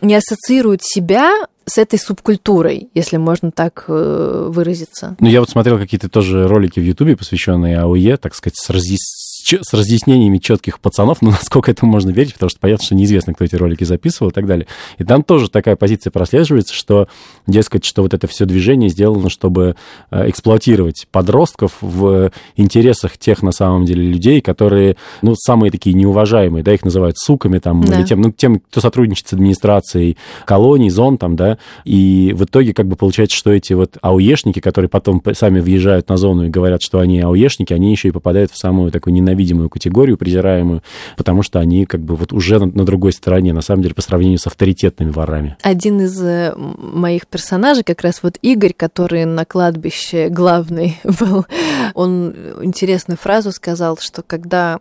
не 0.00 0.14
ассоциируют 0.14 0.82
себя 0.82 1.32
с 1.66 1.78
этой 1.78 1.98
субкультурой, 1.98 2.88
если 2.94 3.18
можно 3.18 3.50
так 3.50 3.84
э, 3.88 4.46
выразиться. 4.50 5.16
Ну, 5.20 5.28
я 5.28 5.40
вот 5.40 5.50
смотрел 5.50 5.78
какие-то 5.78 6.08
тоже 6.08 6.48
ролики 6.48 6.80
в 6.80 6.84
Ютубе, 6.84 7.16
посвященные 7.16 7.80
АОЕ, 7.80 8.16
так 8.16 8.34
сказать, 8.34 8.56
с, 8.56 8.70
разъяс 8.70 9.27
с 9.44 9.72
разъяснениями 9.72 10.38
четких 10.38 10.80
пацанов, 10.80 11.18
ну, 11.22 11.30
насколько 11.30 11.70
этому 11.70 11.92
можно 11.92 12.10
верить, 12.10 12.34
потому 12.34 12.50
что 12.50 12.60
понятно, 12.60 12.84
что 12.84 12.94
неизвестно, 12.94 13.34
кто 13.34 13.44
эти 13.44 13.56
ролики 13.56 13.84
записывал 13.84 14.30
и 14.30 14.34
так 14.34 14.46
далее. 14.46 14.66
И 14.98 15.04
там 15.04 15.22
тоже 15.22 15.50
такая 15.50 15.76
позиция 15.76 16.10
прослеживается, 16.10 16.74
что, 16.74 17.08
дескать, 17.46 17.84
что 17.84 18.02
вот 18.02 18.14
это 18.14 18.26
все 18.26 18.44
движение 18.44 18.90
сделано, 18.90 19.30
чтобы 19.30 19.76
э, 20.10 20.30
эксплуатировать 20.30 21.06
подростков 21.10 21.78
в 21.80 22.30
интересах 22.56 23.16
тех, 23.18 23.42
на 23.42 23.52
самом 23.52 23.84
деле, 23.84 24.02
людей, 24.04 24.40
которые, 24.40 24.96
ну, 25.22 25.34
самые 25.36 25.70
такие 25.70 25.94
неуважаемые, 25.94 26.62
да, 26.62 26.74
их 26.74 26.84
называют 26.84 27.16
суками, 27.18 27.58
там, 27.58 27.82
да. 27.82 27.98
или 27.98 28.04
тем, 28.04 28.20
ну, 28.20 28.32
тем, 28.32 28.60
кто 28.60 28.80
сотрудничает 28.80 29.28
с 29.28 29.32
администрацией 29.32 30.16
колоний, 30.44 30.90
зон, 30.90 31.18
там, 31.18 31.36
да, 31.36 31.58
и 31.84 32.34
в 32.36 32.44
итоге, 32.44 32.74
как 32.74 32.86
бы, 32.86 32.96
получается, 32.96 33.36
что 33.36 33.50
эти 33.52 33.72
вот 33.72 33.96
ауешники, 34.02 34.60
которые 34.60 34.88
потом 34.88 35.22
сами 35.32 35.60
въезжают 35.60 36.08
на 36.08 36.16
зону 36.16 36.46
и 36.46 36.50
говорят, 36.50 36.82
что 36.82 36.98
они 36.98 37.20
ауешники, 37.20 37.72
они 37.72 37.90
еще 37.90 38.08
и 38.08 38.12
попадают 38.12 38.52
в 38.52 38.58
самую 38.58 38.90
такую 38.90 39.14
ненавистную 39.14 39.27
ненавидимую 39.28 39.68
категорию, 39.68 40.16
презираемую, 40.16 40.82
потому 41.16 41.42
что 41.42 41.58
они 41.60 41.86
как 41.86 42.00
бы 42.00 42.16
вот 42.16 42.32
уже 42.32 42.58
на, 42.58 42.66
на 42.66 42.84
другой 42.84 43.12
стороне, 43.12 43.52
на 43.52 43.62
самом 43.62 43.82
деле, 43.82 43.94
по 43.94 44.02
сравнению 44.02 44.38
с 44.38 44.46
авторитетными 44.46 45.10
ворами. 45.10 45.56
Один 45.62 46.00
из 46.00 46.20
э, 46.22 46.54
моих 46.56 47.26
персонажей, 47.26 47.84
как 47.84 48.02
раз 48.02 48.22
вот 48.22 48.38
Игорь, 48.42 48.72
который 48.76 49.24
на 49.24 49.44
кладбище 49.44 50.28
главный 50.28 50.98
был, 51.04 51.46
он 51.94 52.34
интересную 52.62 53.18
фразу 53.18 53.52
сказал, 53.52 53.98
что 53.98 54.22
когда 54.22 54.78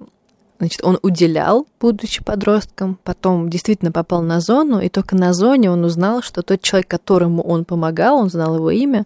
Значит, 0.59 0.83
он 0.83 0.97
уделял, 1.03 1.67
будучи 1.79 2.23
подростком, 2.23 2.97
потом 3.03 3.47
действительно 3.47 3.91
попал 3.91 4.23
на 4.23 4.39
зону, 4.39 4.79
и 4.79 4.89
только 4.89 5.15
на 5.15 5.31
зоне 5.31 5.69
он 5.69 5.83
узнал, 5.83 6.23
что 6.23 6.41
тот 6.41 6.63
человек, 6.63 6.87
которому 6.87 7.43
он 7.43 7.63
помогал, 7.63 8.17
он 8.17 8.31
знал 8.31 8.55
его 8.55 8.71
имя, 8.71 9.05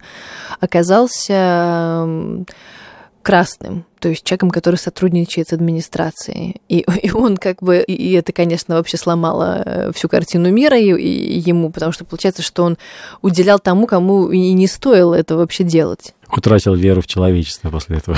оказался 0.60 2.06
красным, 3.22 3.86
то 4.00 4.08
есть 4.08 4.24
человеком, 4.24 4.50
который 4.50 4.76
сотрудничает 4.76 5.48
с 5.48 5.52
администрацией. 5.52 6.60
И, 6.68 6.84
и 7.02 7.10
он 7.12 7.36
как 7.36 7.62
бы, 7.62 7.78
и 7.78 8.12
это, 8.12 8.32
конечно, 8.32 8.74
вообще 8.74 8.96
сломало 8.96 9.62
э, 9.64 9.92
всю 9.94 10.08
картину 10.08 10.50
мира 10.50 10.78
и, 10.78 10.92
и 10.92 11.38
ему, 11.38 11.70
потому 11.70 11.92
что 11.92 12.04
получается, 12.04 12.42
что 12.42 12.64
он 12.64 12.78
уделял 13.22 13.58
тому, 13.58 13.86
кому 13.86 14.30
и 14.30 14.52
не 14.52 14.66
стоило 14.66 15.14
это 15.14 15.36
вообще 15.36 15.64
делать 15.64 16.14
утратил 16.36 16.74
веру 16.74 17.00
в 17.00 17.06
человечество 17.06 17.70
после 17.70 17.98
этого. 17.98 18.16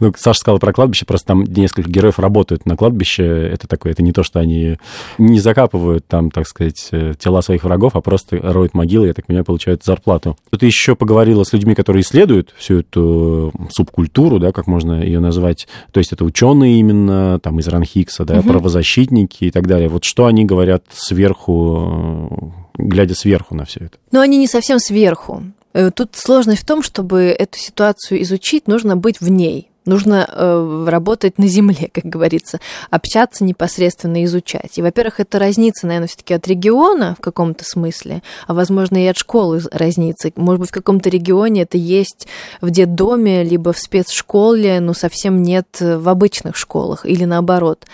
ну, 0.00 0.12
Саша 0.16 0.40
сказала 0.40 0.58
про 0.58 0.72
кладбище, 0.72 1.04
просто 1.04 1.28
там 1.28 1.44
несколько 1.44 1.90
героев 1.90 2.18
работают 2.18 2.66
на 2.66 2.76
кладбище. 2.76 3.24
Это 3.24 3.68
такое, 3.68 3.92
это 3.92 4.02
не 4.02 4.12
то, 4.12 4.22
что 4.22 4.40
они 4.40 4.78
не 5.18 5.40
закапывают 5.40 6.06
там, 6.06 6.30
так 6.30 6.46
сказать, 6.48 6.88
э, 6.92 7.14
тела 7.18 7.42
своих 7.42 7.64
врагов, 7.64 7.94
а 7.94 8.00
просто 8.00 8.38
роют 8.40 8.74
могилы, 8.74 9.08
я 9.08 9.14
так 9.14 9.26
понимаю, 9.26 9.44
получают 9.44 9.84
зарплату. 9.84 10.36
Ты 10.58 10.66
еще 10.66 10.96
поговорила 10.96 11.44
с 11.44 11.52
людьми, 11.52 11.74
которые 11.74 12.02
исследуют 12.02 12.54
всю 12.56 12.80
эту 12.80 13.52
субкультуру, 13.70 14.38
да, 14.38 14.52
как 14.52 14.66
можно 14.66 15.02
ее 15.02 15.20
назвать. 15.20 15.68
То 15.92 15.98
есть 15.98 16.12
это 16.12 16.24
ученые 16.24 16.80
именно, 16.80 17.38
там, 17.40 17.58
из 17.60 17.68
Ранхикса, 17.68 18.24
да, 18.24 18.38
угу. 18.38 18.48
правозащитники 18.48 19.44
и 19.44 19.50
так 19.50 19.66
далее. 19.66 19.88
Вот 19.88 20.04
что 20.04 20.26
они 20.26 20.44
говорят 20.44 20.84
сверху, 20.92 22.54
глядя 22.74 23.14
сверху 23.14 23.54
на 23.54 23.64
все 23.64 23.80
это? 23.86 23.98
Но 24.10 24.20
они 24.20 24.38
не 24.38 24.46
совсем 24.46 24.78
сверху. 24.78 25.42
Э, 25.72 25.90
тут 25.90 26.16
сложность 26.16 26.62
в 26.62 26.66
том, 26.66 26.82
чтобы 26.82 27.24
эту 27.24 27.58
ситуацию 27.58 28.22
изучить, 28.22 28.68
нужно 28.68 28.96
быть 28.96 29.20
в 29.20 29.30
ней. 29.30 29.71
Нужно 29.84 30.28
э, 30.30 30.86
работать 30.88 31.38
на 31.38 31.48
земле, 31.48 31.90
как 31.92 32.04
говорится, 32.04 32.60
общаться 32.90 33.44
непосредственно, 33.44 34.24
изучать. 34.24 34.78
И, 34.78 34.82
во-первых, 34.82 35.18
это 35.18 35.40
разница, 35.40 35.88
наверное, 35.88 36.06
все-таки 36.06 36.34
от 36.34 36.46
региона 36.46 37.16
в 37.18 37.20
каком-то 37.20 37.64
смысле, 37.64 38.22
а 38.46 38.54
возможно 38.54 39.02
и 39.02 39.06
от 39.06 39.16
школы 39.16 39.60
разница. 39.72 40.30
Может 40.36 40.60
быть, 40.60 40.70
в 40.70 40.72
каком-то 40.74 41.10
регионе 41.10 41.62
это 41.62 41.78
есть 41.78 42.28
в 42.60 42.70
детдоме, 42.70 43.42
либо 43.42 43.72
в 43.72 43.78
спецшколе, 43.78 44.78
но 44.78 44.94
совсем 44.94 45.42
нет 45.42 45.66
в 45.80 46.08
обычных 46.08 46.56
школах, 46.56 47.04
или 47.04 47.24
наоборот. 47.24 47.84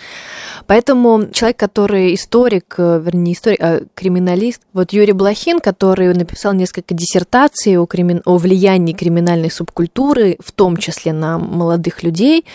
Поэтому 0.67 1.27
человек, 1.31 1.57
который 1.57 2.13
историк, 2.13 2.75
э, 2.77 3.01
вернее, 3.03 3.33
историк, 3.33 3.59
а 3.61 3.81
криминалист, 3.95 4.61
вот 4.73 4.93
Юрий 4.93 5.13
Блохин, 5.13 5.59
который 5.59 6.13
написал 6.13 6.53
несколько 6.53 6.93
диссертаций 6.93 7.77
о, 7.77 7.87
кримин... 7.87 8.21
о 8.25 8.37
влиянии 8.37 8.93
криминальной 8.93 9.49
субкультуры, 9.49 10.37
в 10.39 10.51
том 10.51 10.77
числе 10.77 11.13
на 11.13 11.39
молодых 11.39 11.78
молодых 11.79 12.03
людей, 12.03 12.45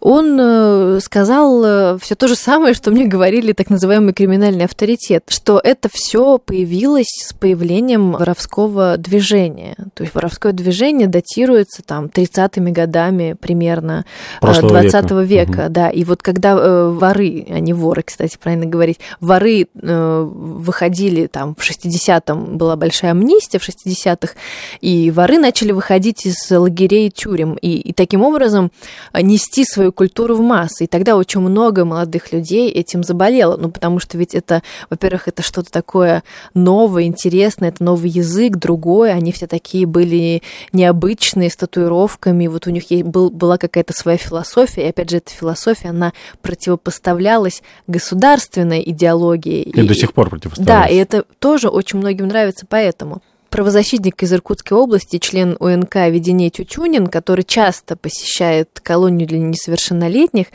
он 0.00 0.38
э, 0.40 1.00
сказал 1.00 1.64
э, 1.64 1.98
все 2.00 2.14
то 2.14 2.28
же 2.28 2.34
самое, 2.36 2.74
что 2.74 2.90
мне 2.90 3.06
говорили 3.06 3.52
так 3.52 3.70
называемый 3.70 4.12
криминальный 4.12 4.66
авторитет, 4.66 5.24
что 5.28 5.60
это 5.62 5.88
все 5.92 6.38
появилось 6.38 7.08
с 7.08 7.32
появлением 7.32 8.12
воровского 8.12 8.96
движения. 8.98 9.76
То 9.94 10.02
есть 10.02 10.14
воровское 10.14 10.52
движение 10.52 11.06
датируется 11.06 11.82
там 11.82 12.06
30-ми 12.06 12.72
годами 12.72 13.36
примерно 13.40 14.04
Прошлого 14.40 14.80
20 14.80 14.94
века. 14.94 15.22
века, 15.22 15.62
Мгм. 15.62 15.72
да. 15.72 15.90
И 15.90 16.04
вот 16.04 16.22
когда 16.22 16.52
э, 16.52 16.90
воры, 16.90 17.46
а 17.48 17.60
не 17.60 17.72
воры, 17.72 18.02
кстати, 18.02 18.36
правильно 18.40 18.66
говорить, 18.66 19.00
воры 19.20 19.66
э, 19.82 20.28
выходили 20.30 21.26
там 21.26 21.54
в 21.54 21.62
60-м 21.62 22.58
была 22.58 22.76
большая 22.76 23.12
амнистия 23.12 23.58
в 23.58 23.68
60-х, 23.68 24.34
и 24.80 25.10
воры 25.10 25.38
начали 25.38 25.72
выходить 25.72 26.26
из 26.26 26.50
лагерей 26.50 27.08
и 27.08 27.10
тюрем, 27.10 27.54
и, 27.54 27.68
и 27.68 27.92
таким 27.92 28.22
образом 28.22 28.66
э, 28.66 28.73
нести 29.14 29.64
свою 29.64 29.92
культуру 29.92 30.36
в 30.36 30.40
массы. 30.40 30.84
И 30.84 30.86
тогда 30.86 31.16
очень 31.16 31.40
много 31.40 31.84
молодых 31.84 32.32
людей 32.32 32.70
этим 32.70 33.02
заболело, 33.04 33.56
ну 33.56 33.70
потому 33.70 33.98
что 33.98 34.18
ведь 34.18 34.34
это, 34.34 34.62
во-первых, 34.90 35.28
это 35.28 35.42
что-то 35.42 35.70
такое 35.70 36.22
новое, 36.54 37.04
интересное, 37.04 37.70
это 37.70 37.82
новый 37.82 38.10
язык, 38.10 38.56
другой, 38.56 39.12
они 39.12 39.32
все 39.32 39.46
такие 39.46 39.86
были 39.86 40.42
необычные, 40.72 41.50
с 41.50 41.56
татуировками, 41.56 42.46
вот 42.46 42.66
у 42.66 42.70
них 42.70 42.84
был, 43.06 43.30
была 43.30 43.58
какая-то 43.58 43.92
своя 43.92 44.18
философия, 44.18 44.86
и 44.86 44.88
опять 44.88 45.10
же, 45.10 45.18
эта 45.18 45.30
философия, 45.30 45.88
она 45.88 46.12
противопоставлялась 46.42 47.62
государственной 47.86 48.82
идеологии. 48.84 49.62
И, 49.62 49.82
до 49.82 49.94
сих 49.94 50.12
пор 50.12 50.30
противостоят. 50.30 50.66
Да, 50.66 50.86
и 50.86 50.96
это 50.96 51.24
тоже 51.38 51.68
очень 51.68 51.98
многим 51.98 52.28
нравится 52.28 52.66
поэтому. 52.68 53.22
Правозащитник 53.54 54.20
из 54.20 54.32
Иркутской 54.32 54.76
области, 54.76 55.20
член 55.20 55.56
УНК 55.60 55.94
Веденей 56.10 56.50
Тютюнин, 56.50 57.06
который 57.06 57.44
часто 57.44 57.94
посещает 57.94 58.80
колонию 58.82 59.28
для 59.28 59.38
несовершеннолетних 59.38 60.46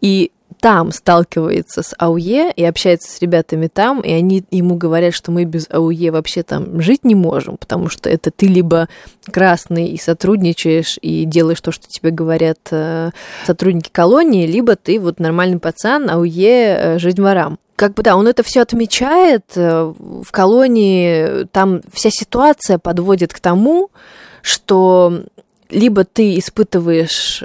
и 0.00 0.30
там 0.60 0.92
сталкивается 0.92 1.82
с 1.82 1.96
АУЕ 1.98 2.52
и 2.54 2.62
общается 2.62 3.10
с 3.10 3.20
ребятами 3.20 3.66
там, 3.66 4.02
и 4.02 4.12
они 4.12 4.44
ему 4.52 4.76
говорят, 4.76 5.14
что 5.14 5.32
мы 5.32 5.46
без 5.46 5.66
АУЕ 5.68 6.12
вообще 6.12 6.44
там 6.44 6.80
жить 6.80 7.04
не 7.04 7.16
можем, 7.16 7.56
потому 7.56 7.88
что 7.88 8.08
это 8.08 8.30
ты 8.30 8.46
либо 8.46 8.88
красный 9.32 9.88
и 9.88 9.98
сотрудничаешь 9.98 10.96
и 11.02 11.24
делаешь 11.24 11.60
то, 11.60 11.72
что 11.72 11.88
тебе 11.88 12.10
говорят 12.12 12.60
э, 12.70 13.10
сотрудники 13.46 13.90
колонии, 13.90 14.46
либо 14.46 14.76
ты 14.76 15.00
вот 15.00 15.18
нормальный 15.18 15.58
пацан, 15.58 16.08
АУЕ 16.08 16.76
э, 16.78 16.98
жизнь 17.00 17.20
ворам 17.20 17.58
как 17.76 17.94
бы 17.94 18.02
да, 18.02 18.16
он 18.16 18.28
это 18.28 18.42
все 18.42 18.62
отмечает. 18.62 19.44
э, 19.56 19.92
В 19.98 20.30
колонии 20.30 21.44
там 21.46 21.80
вся 21.92 22.10
ситуация 22.10 22.78
подводит 22.78 23.32
к 23.32 23.40
тому, 23.40 23.90
что 24.42 25.22
либо 25.70 26.04
ты 26.04 26.38
испытываешь 26.38 27.44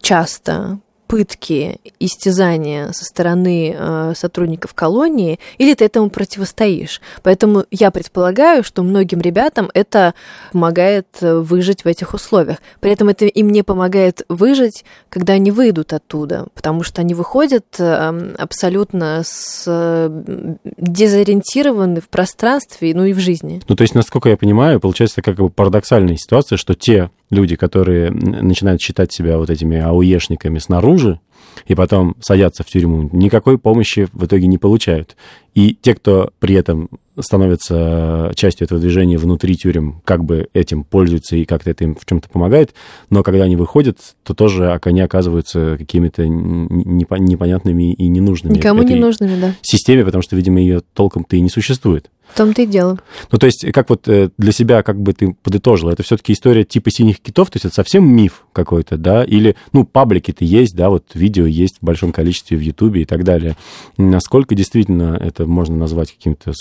часто 0.00 0.78
пытки, 1.10 1.80
истязания 1.98 2.92
со 2.92 3.04
стороны 3.04 3.74
э, 3.76 4.12
сотрудников 4.14 4.74
колонии, 4.74 5.40
или 5.58 5.74
ты 5.74 5.84
этому 5.84 6.08
противостоишь. 6.08 7.00
Поэтому 7.24 7.64
я 7.72 7.90
предполагаю, 7.90 8.62
что 8.62 8.84
многим 8.84 9.20
ребятам 9.20 9.70
это 9.74 10.14
помогает 10.52 11.08
э, 11.20 11.38
выжить 11.40 11.82
в 11.82 11.88
этих 11.88 12.14
условиях. 12.14 12.58
При 12.78 12.92
этом 12.92 13.08
это 13.08 13.24
им 13.24 13.50
не 13.50 13.64
помогает 13.64 14.22
выжить, 14.28 14.84
когда 15.08 15.32
они 15.32 15.50
выйдут 15.50 15.92
оттуда, 15.92 16.46
потому 16.54 16.84
что 16.84 17.00
они 17.00 17.14
выходят 17.14 17.66
э, 17.80 18.34
абсолютно 18.38 19.22
с, 19.24 19.64
э, 19.66 20.54
дезориентированы 20.76 22.00
в 22.00 22.08
пространстве, 22.08 22.92
ну 22.94 23.04
и 23.04 23.14
в 23.14 23.18
жизни. 23.18 23.60
Ну, 23.66 23.74
то 23.74 23.82
есть, 23.82 23.96
насколько 23.96 24.28
я 24.28 24.36
понимаю, 24.36 24.78
получается 24.78 25.22
как 25.22 25.38
бы 25.38 25.50
парадоксальная 25.50 26.16
ситуация, 26.16 26.56
что 26.56 26.74
те 26.74 27.10
люди, 27.30 27.56
которые 27.56 28.10
начинают 28.10 28.80
считать 28.80 29.12
себя 29.12 29.38
вот 29.38 29.50
этими 29.50 29.78
ауешниками 29.78 30.58
снаружи, 30.58 31.20
и 31.66 31.74
потом 31.74 32.16
садятся 32.20 32.62
в 32.62 32.66
тюрьму, 32.66 33.08
никакой 33.12 33.58
помощи 33.58 34.08
в 34.12 34.24
итоге 34.24 34.46
не 34.46 34.58
получают. 34.58 35.16
И 35.54 35.76
те, 35.80 35.94
кто 35.94 36.32
при 36.38 36.54
этом 36.54 36.88
становятся 37.22 38.32
частью 38.34 38.66
этого 38.66 38.80
движения 38.80 39.18
внутри 39.18 39.56
тюрем, 39.56 40.02
как 40.04 40.24
бы 40.24 40.48
этим 40.52 40.84
пользуются 40.84 41.36
и 41.36 41.44
как-то 41.44 41.70
это 41.70 41.84
им 41.84 41.94
в 41.94 42.04
чем-то 42.06 42.28
помогает, 42.28 42.74
но 43.10 43.22
когда 43.22 43.44
они 43.44 43.56
выходят, 43.56 43.98
то 44.22 44.34
тоже 44.34 44.78
они 44.82 45.00
оказываются 45.00 45.76
какими-то 45.78 46.26
непонятными 46.26 47.92
и 47.92 48.08
ненужными 48.08 48.54
Никому 48.54 48.82
не 48.82 48.96
нужными, 48.96 49.40
да. 49.40 49.54
системе, 49.62 50.04
потому 50.04 50.22
что, 50.22 50.36
видимо, 50.36 50.60
ее 50.60 50.82
толком-то 50.94 51.36
и 51.36 51.40
не 51.40 51.50
существует. 51.50 52.10
В 52.32 52.36
том-то 52.36 52.62
и 52.62 52.66
дело. 52.66 52.98
Ну, 53.32 53.38
то 53.38 53.46
есть, 53.46 53.66
как 53.72 53.90
вот 53.90 54.06
э, 54.06 54.30
для 54.38 54.52
себя, 54.52 54.82
как 54.82 55.00
бы 55.00 55.12
ты 55.12 55.34
подытожила, 55.42 55.90
это 55.90 56.02
все-таки 56.02 56.32
история 56.32 56.64
типа 56.64 56.90
синих 56.90 57.20
китов, 57.20 57.50
то 57.50 57.56
есть 57.56 57.64
это 57.64 57.74
совсем 57.74 58.06
миф 58.06 58.44
какой-то, 58.52 58.96
да, 58.96 59.24
или, 59.24 59.56
ну, 59.72 59.84
паблики-то 59.84 60.44
есть, 60.44 60.76
да, 60.76 60.90
вот 60.90 61.06
видео 61.14 61.44
есть 61.44 61.78
в 61.80 61.84
большом 61.84 62.12
количестве 62.12 62.56
в 62.56 62.60
Ютубе 62.60 63.02
и 63.02 63.04
так 63.04 63.24
далее. 63.24 63.56
Насколько 63.96 64.54
действительно 64.54 65.18
это 65.20 65.46
можно 65.46 65.76
назвать 65.76 66.12
каким-то 66.12 66.52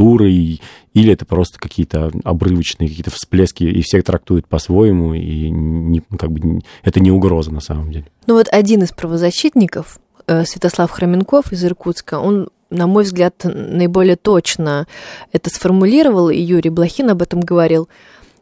субкультурой, 0.00 0.60
или 0.94 1.12
это 1.12 1.24
просто 1.24 1.58
какие-то 1.58 2.10
обрывочные 2.24 2.88
какие-то 2.88 3.10
всплески, 3.10 3.64
и 3.64 3.82
все 3.82 4.02
трактуют 4.02 4.46
по-своему, 4.48 5.14
и 5.14 5.50
не, 5.50 6.02
как 6.18 6.30
бы 6.32 6.40
не- 6.40 6.64
это 6.82 7.00
не 7.00 7.10
угроза 7.10 7.52
на 7.52 7.60
самом 7.60 7.92
деле. 7.92 8.06
Ну 8.26 8.34
вот 8.34 8.48
один 8.50 8.82
из 8.82 8.90
правозащитников, 8.92 10.00
э, 10.26 10.44
Святослав 10.44 10.90
Хроменков 10.90 11.52
из 11.52 11.64
Иркутска, 11.64 12.18
он 12.18 12.48
на 12.70 12.86
мой 12.86 13.02
взгляд, 13.02 13.34
наиболее 13.42 14.14
точно 14.14 14.86
это 15.32 15.50
сформулировал, 15.50 16.30
и 16.30 16.38
Юрий 16.38 16.70
Блохин 16.70 17.10
об 17.10 17.20
этом 17.20 17.40
говорил, 17.40 17.88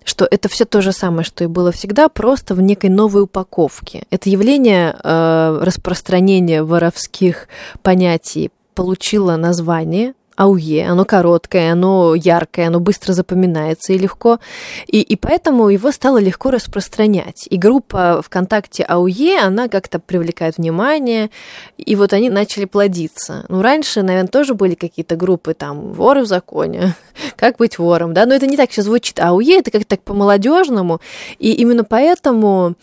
что 0.05 0.29
это 0.31 0.51
все 0.51 0.67
то 0.67 0.83
же 0.83 0.93
самое, 0.93 1.25
что 1.25 1.45
и 1.45 1.47
было 1.47 1.73
всегда, 1.73 2.11
просто 2.11 2.55
в 2.55 2.61
некой 2.61 2.91
новой 2.91 3.23
упаковке. 3.23 4.03
Это 4.11 4.29
явление 4.29 4.95
э, 5.03 5.59
распространения 5.63 6.63
воровских 6.63 7.49
понятий 7.83 8.51
получило 8.75 9.37
название 9.37 10.13
АУЕ, 10.39 10.87
оно 10.89 11.05
короткое, 11.05 11.73
оно 11.73 12.15
яркое, 12.15 12.69
оно 12.69 12.79
быстро 12.79 13.13
запоминается 13.13 13.93
и 13.93 13.99
легко, 13.99 14.39
и, 14.87 15.01
и 15.01 15.17
поэтому 15.17 15.69
его 15.69 15.91
стало 15.91 16.19
легко 16.19 16.53
распространять. 16.53 17.49
И 17.51 17.59
группа 17.59 18.23
ВКонтакте 18.25 18.85
АУЕ, 18.85 19.41
она 19.41 19.69
как-то 19.69 19.99
привлекает 19.99 20.57
внимание, 20.57 21.31
и 21.77 21.97
вот 21.97 22.13
они 22.13 22.31
начали 22.31 22.67
плодиться. 22.67 23.47
Ну, 23.49 23.63
раньше, 23.63 24.03
наверное, 24.03 24.29
тоже 24.29 24.55
были 24.55 24.75
какие-то 24.75 25.17
группы, 25.17 25.55
там, 25.55 25.93
воры 25.93 26.23
в 26.23 26.27
законе, 26.27 26.95
как 27.37 27.57
быть 27.57 27.79
вором, 27.79 28.15
да, 28.15 28.25
но 28.25 28.33
это 28.33 28.47
не 28.47 28.57
так 28.57 28.71
все 28.71 28.83
звучит. 28.83 29.19
АУЕ 29.19 29.59
это 29.59 29.73
как-то 29.73 29.89
так 29.89 30.03
по-молодежному, 30.03 31.01
и 31.41 31.53
именно 31.53 31.83
поэтому 31.83 32.77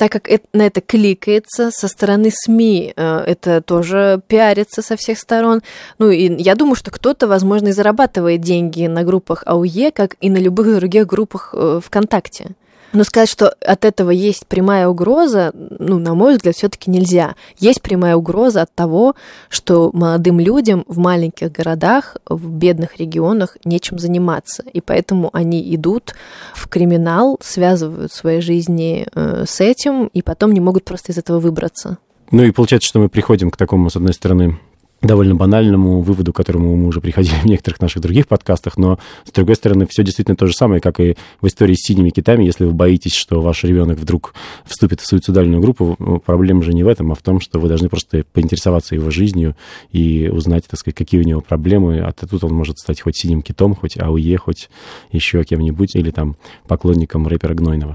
так 0.00 0.10
как 0.10 0.30
это, 0.30 0.46
на 0.54 0.62
это 0.62 0.80
кликается 0.80 1.70
со 1.70 1.86
стороны 1.86 2.30
СМИ, 2.32 2.94
э, 2.96 3.18
это 3.26 3.60
тоже 3.60 4.22
пиарится 4.28 4.80
со 4.80 4.96
всех 4.96 5.18
сторон. 5.18 5.60
Ну, 5.98 6.08
и 6.08 6.42
я 6.42 6.54
думаю, 6.54 6.74
что 6.74 6.90
кто-то, 6.90 7.28
возможно, 7.28 7.68
и 7.68 7.72
зарабатывает 7.72 8.40
деньги 8.40 8.86
на 8.86 9.02
группах 9.02 9.42
АУЕ, 9.44 9.90
как 9.90 10.16
и 10.22 10.30
на 10.30 10.38
любых 10.38 10.74
других 10.74 11.06
группах 11.06 11.50
э, 11.52 11.80
ВКонтакте. 11.84 12.52
Но 12.92 13.04
сказать, 13.04 13.28
что 13.28 13.50
от 13.64 13.84
этого 13.84 14.10
есть 14.10 14.46
прямая 14.46 14.88
угроза, 14.88 15.52
ну, 15.54 15.98
на 15.98 16.14
мой 16.14 16.34
взгляд, 16.36 16.56
все-таки 16.56 16.90
нельзя. 16.90 17.36
Есть 17.58 17.82
прямая 17.82 18.16
угроза 18.16 18.62
от 18.62 18.74
того, 18.74 19.14
что 19.48 19.90
молодым 19.92 20.40
людям 20.40 20.84
в 20.88 20.98
маленьких 20.98 21.52
городах, 21.52 22.16
в 22.28 22.50
бедных 22.50 22.98
регионах 22.98 23.56
нечем 23.64 23.98
заниматься. 23.98 24.64
И 24.72 24.80
поэтому 24.80 25.30
они 25.32 25.74
идут 25.74 26.14
в 26.54 26.68
криминал, 26.68 27.38
связывают 27.40 28.12
свои 28.12 28.40
жизни 28.40 29.06
э, 29.14 29.44
с 29.46 29.60
этим, 29.60 30.06
и 30.06 30.22
потом 30.22 30.52
не 30.52 30.60
могут 30.60 30.84
просто 30.84 31.12
из 31.12 31.18
этого 31.18 31.38
выбраться. 31.38 31.98
Ну 32.30 32.42
и 32.44 32.50
получается, 32.50 32.88
что 32.88 33.00
мы 33.00 33.08
приходим 33.08 33.50
к 33.50 33.56
такому, 33.56 33.90
с 33.90 33.96
одной 33.96 34.14
стороны, 34.14 34.58
довольно 35.02 35.34
банальному 35.34 36.02
выводу, 36.02 36.32
к 36.32 36.36
которому 36.36 36.76
мы 36.76 36.86
уже 36.86 37.00
приходили 37.00 37.34
в 37.34 37.44
некоторых 37.46 37.80
наших 37.80 38.02
других 38.02 38.28
подкастах, 38.28 38.76
но, 38.76 38.98
с 39.24 39.32
другой 39.32 39.56
стороны, 39.56 39.86
все 39.86 40.02
действительно 40.02 40.36
то 40.36 40.46
же 40.46 40.52
самое, 40.52 40.80
как 40.80 41.00
и 41.00 41.16
в 41.40 41.46
истории 41.46 41.74
с 41.74 41.86
синими 41.86 42.10
китами. 42.10 42.44
Если 42.44 42.64
вы 42.64 42.72
боитесь, 42.72 43.14
что 43.14 43.40
ваш 43.40 43.64
ребенок 43.64 43.98
вдруг 43.98 44.34
вступит 44.64 45.00
в 45.00 45.06
суицидальную 45.06 45.60
группу, 45.62 46.20
проблема 46.24 46.62
же 46.62 46.72
не 46.72 46.84
в 46.84 46.88
этом, 46.88 47.12
а 47.12 47.14
в 47.14 47.22
том, 47.22 47.40
что 47.40 47.58
вы 47.58 47.68
должны 47.68 47.88
просто 47.88 48.24
поинтересоваться 48.32 48.94
его 48.94 49.10
жизнью 49.10 49.56
и 49.90 50.28
узнать, 50.28 50.66
так 50.68 50.78
сказать, 50.78 50.96
какие 50.96 51.20
у 51.20 51.24
него 51.24 51.40
проблемы. 51.40 52.00
А 52.00 52.12
тут 52.12 52.44
он 52.44 52.52
может 52.52 52.78
стать 52.78 53.00
хоть 53.00 53.16
синим 53.16 53.42
китом, 53.42 53.74
хоть 53.74 53.98
АУЕ, 53.98 54.36
хоть 54.36 54.68
еще 55.12 55.42
кем-нибудь, 55.44 55.96
или 55.96 56.10
там 56.10 56.36
поклонником 56.66 57.26
рэпера 57.26 57.54
Гнойного. 57.54 57.94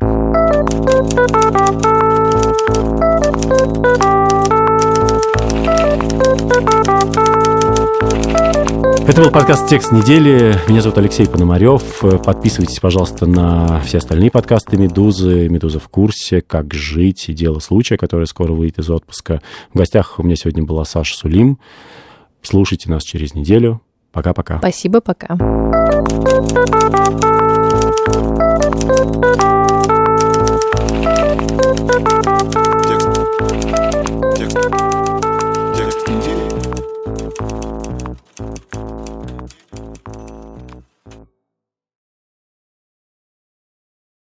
Это 9.08 9.22
был 9.22 9.32
подкаст 9.32 9.68
«Текст 9.68 9.92
недели». 9.92 10.56
Меня 10.68 10.82
зовут 10.82 10.98
Алексей 10.98 11.28
Пономарев. 11.28 12.02
Подписывайтесь, 12.24 12.80
пожалуйста, 12.80 13.28
на 13.28 13.80
все 13.82 14.00
остальные 14.00 14.32
подкасты 14.32 14.78
«Медузы». 14.78 15.48
«Медуза 15.48 15.80
в 15.80 15.88
курсе», 15.90 16.42
«Как 16.42 16.74
жить» 16.74 17.30
и 17.30 17.34
«Дело 17.34 17.60
случая», 17.60 17.98
которое 17.98 18.26
скоро 18.26 18.52
выйдет 18.54 18.80
из 18.80 18.90
отпуска. 18.90 19.42
В 19.74 19.78
гостях 19.78 20.16
у 20.18 20.24
меня 20.24 20.36
сегодня 20.36 20.64
была 20.64 20.86
Саша 20.86 21.16
Сулим. 21.16 21.60
Слушайте 22.42 22.90
нас 22.90 23.04
через 23.04 23.34
неделю. 23.36 23.82
Пока-пока. 24.12 24.58
Спасибо, 24.58 25.02
пока. 25.02 25.38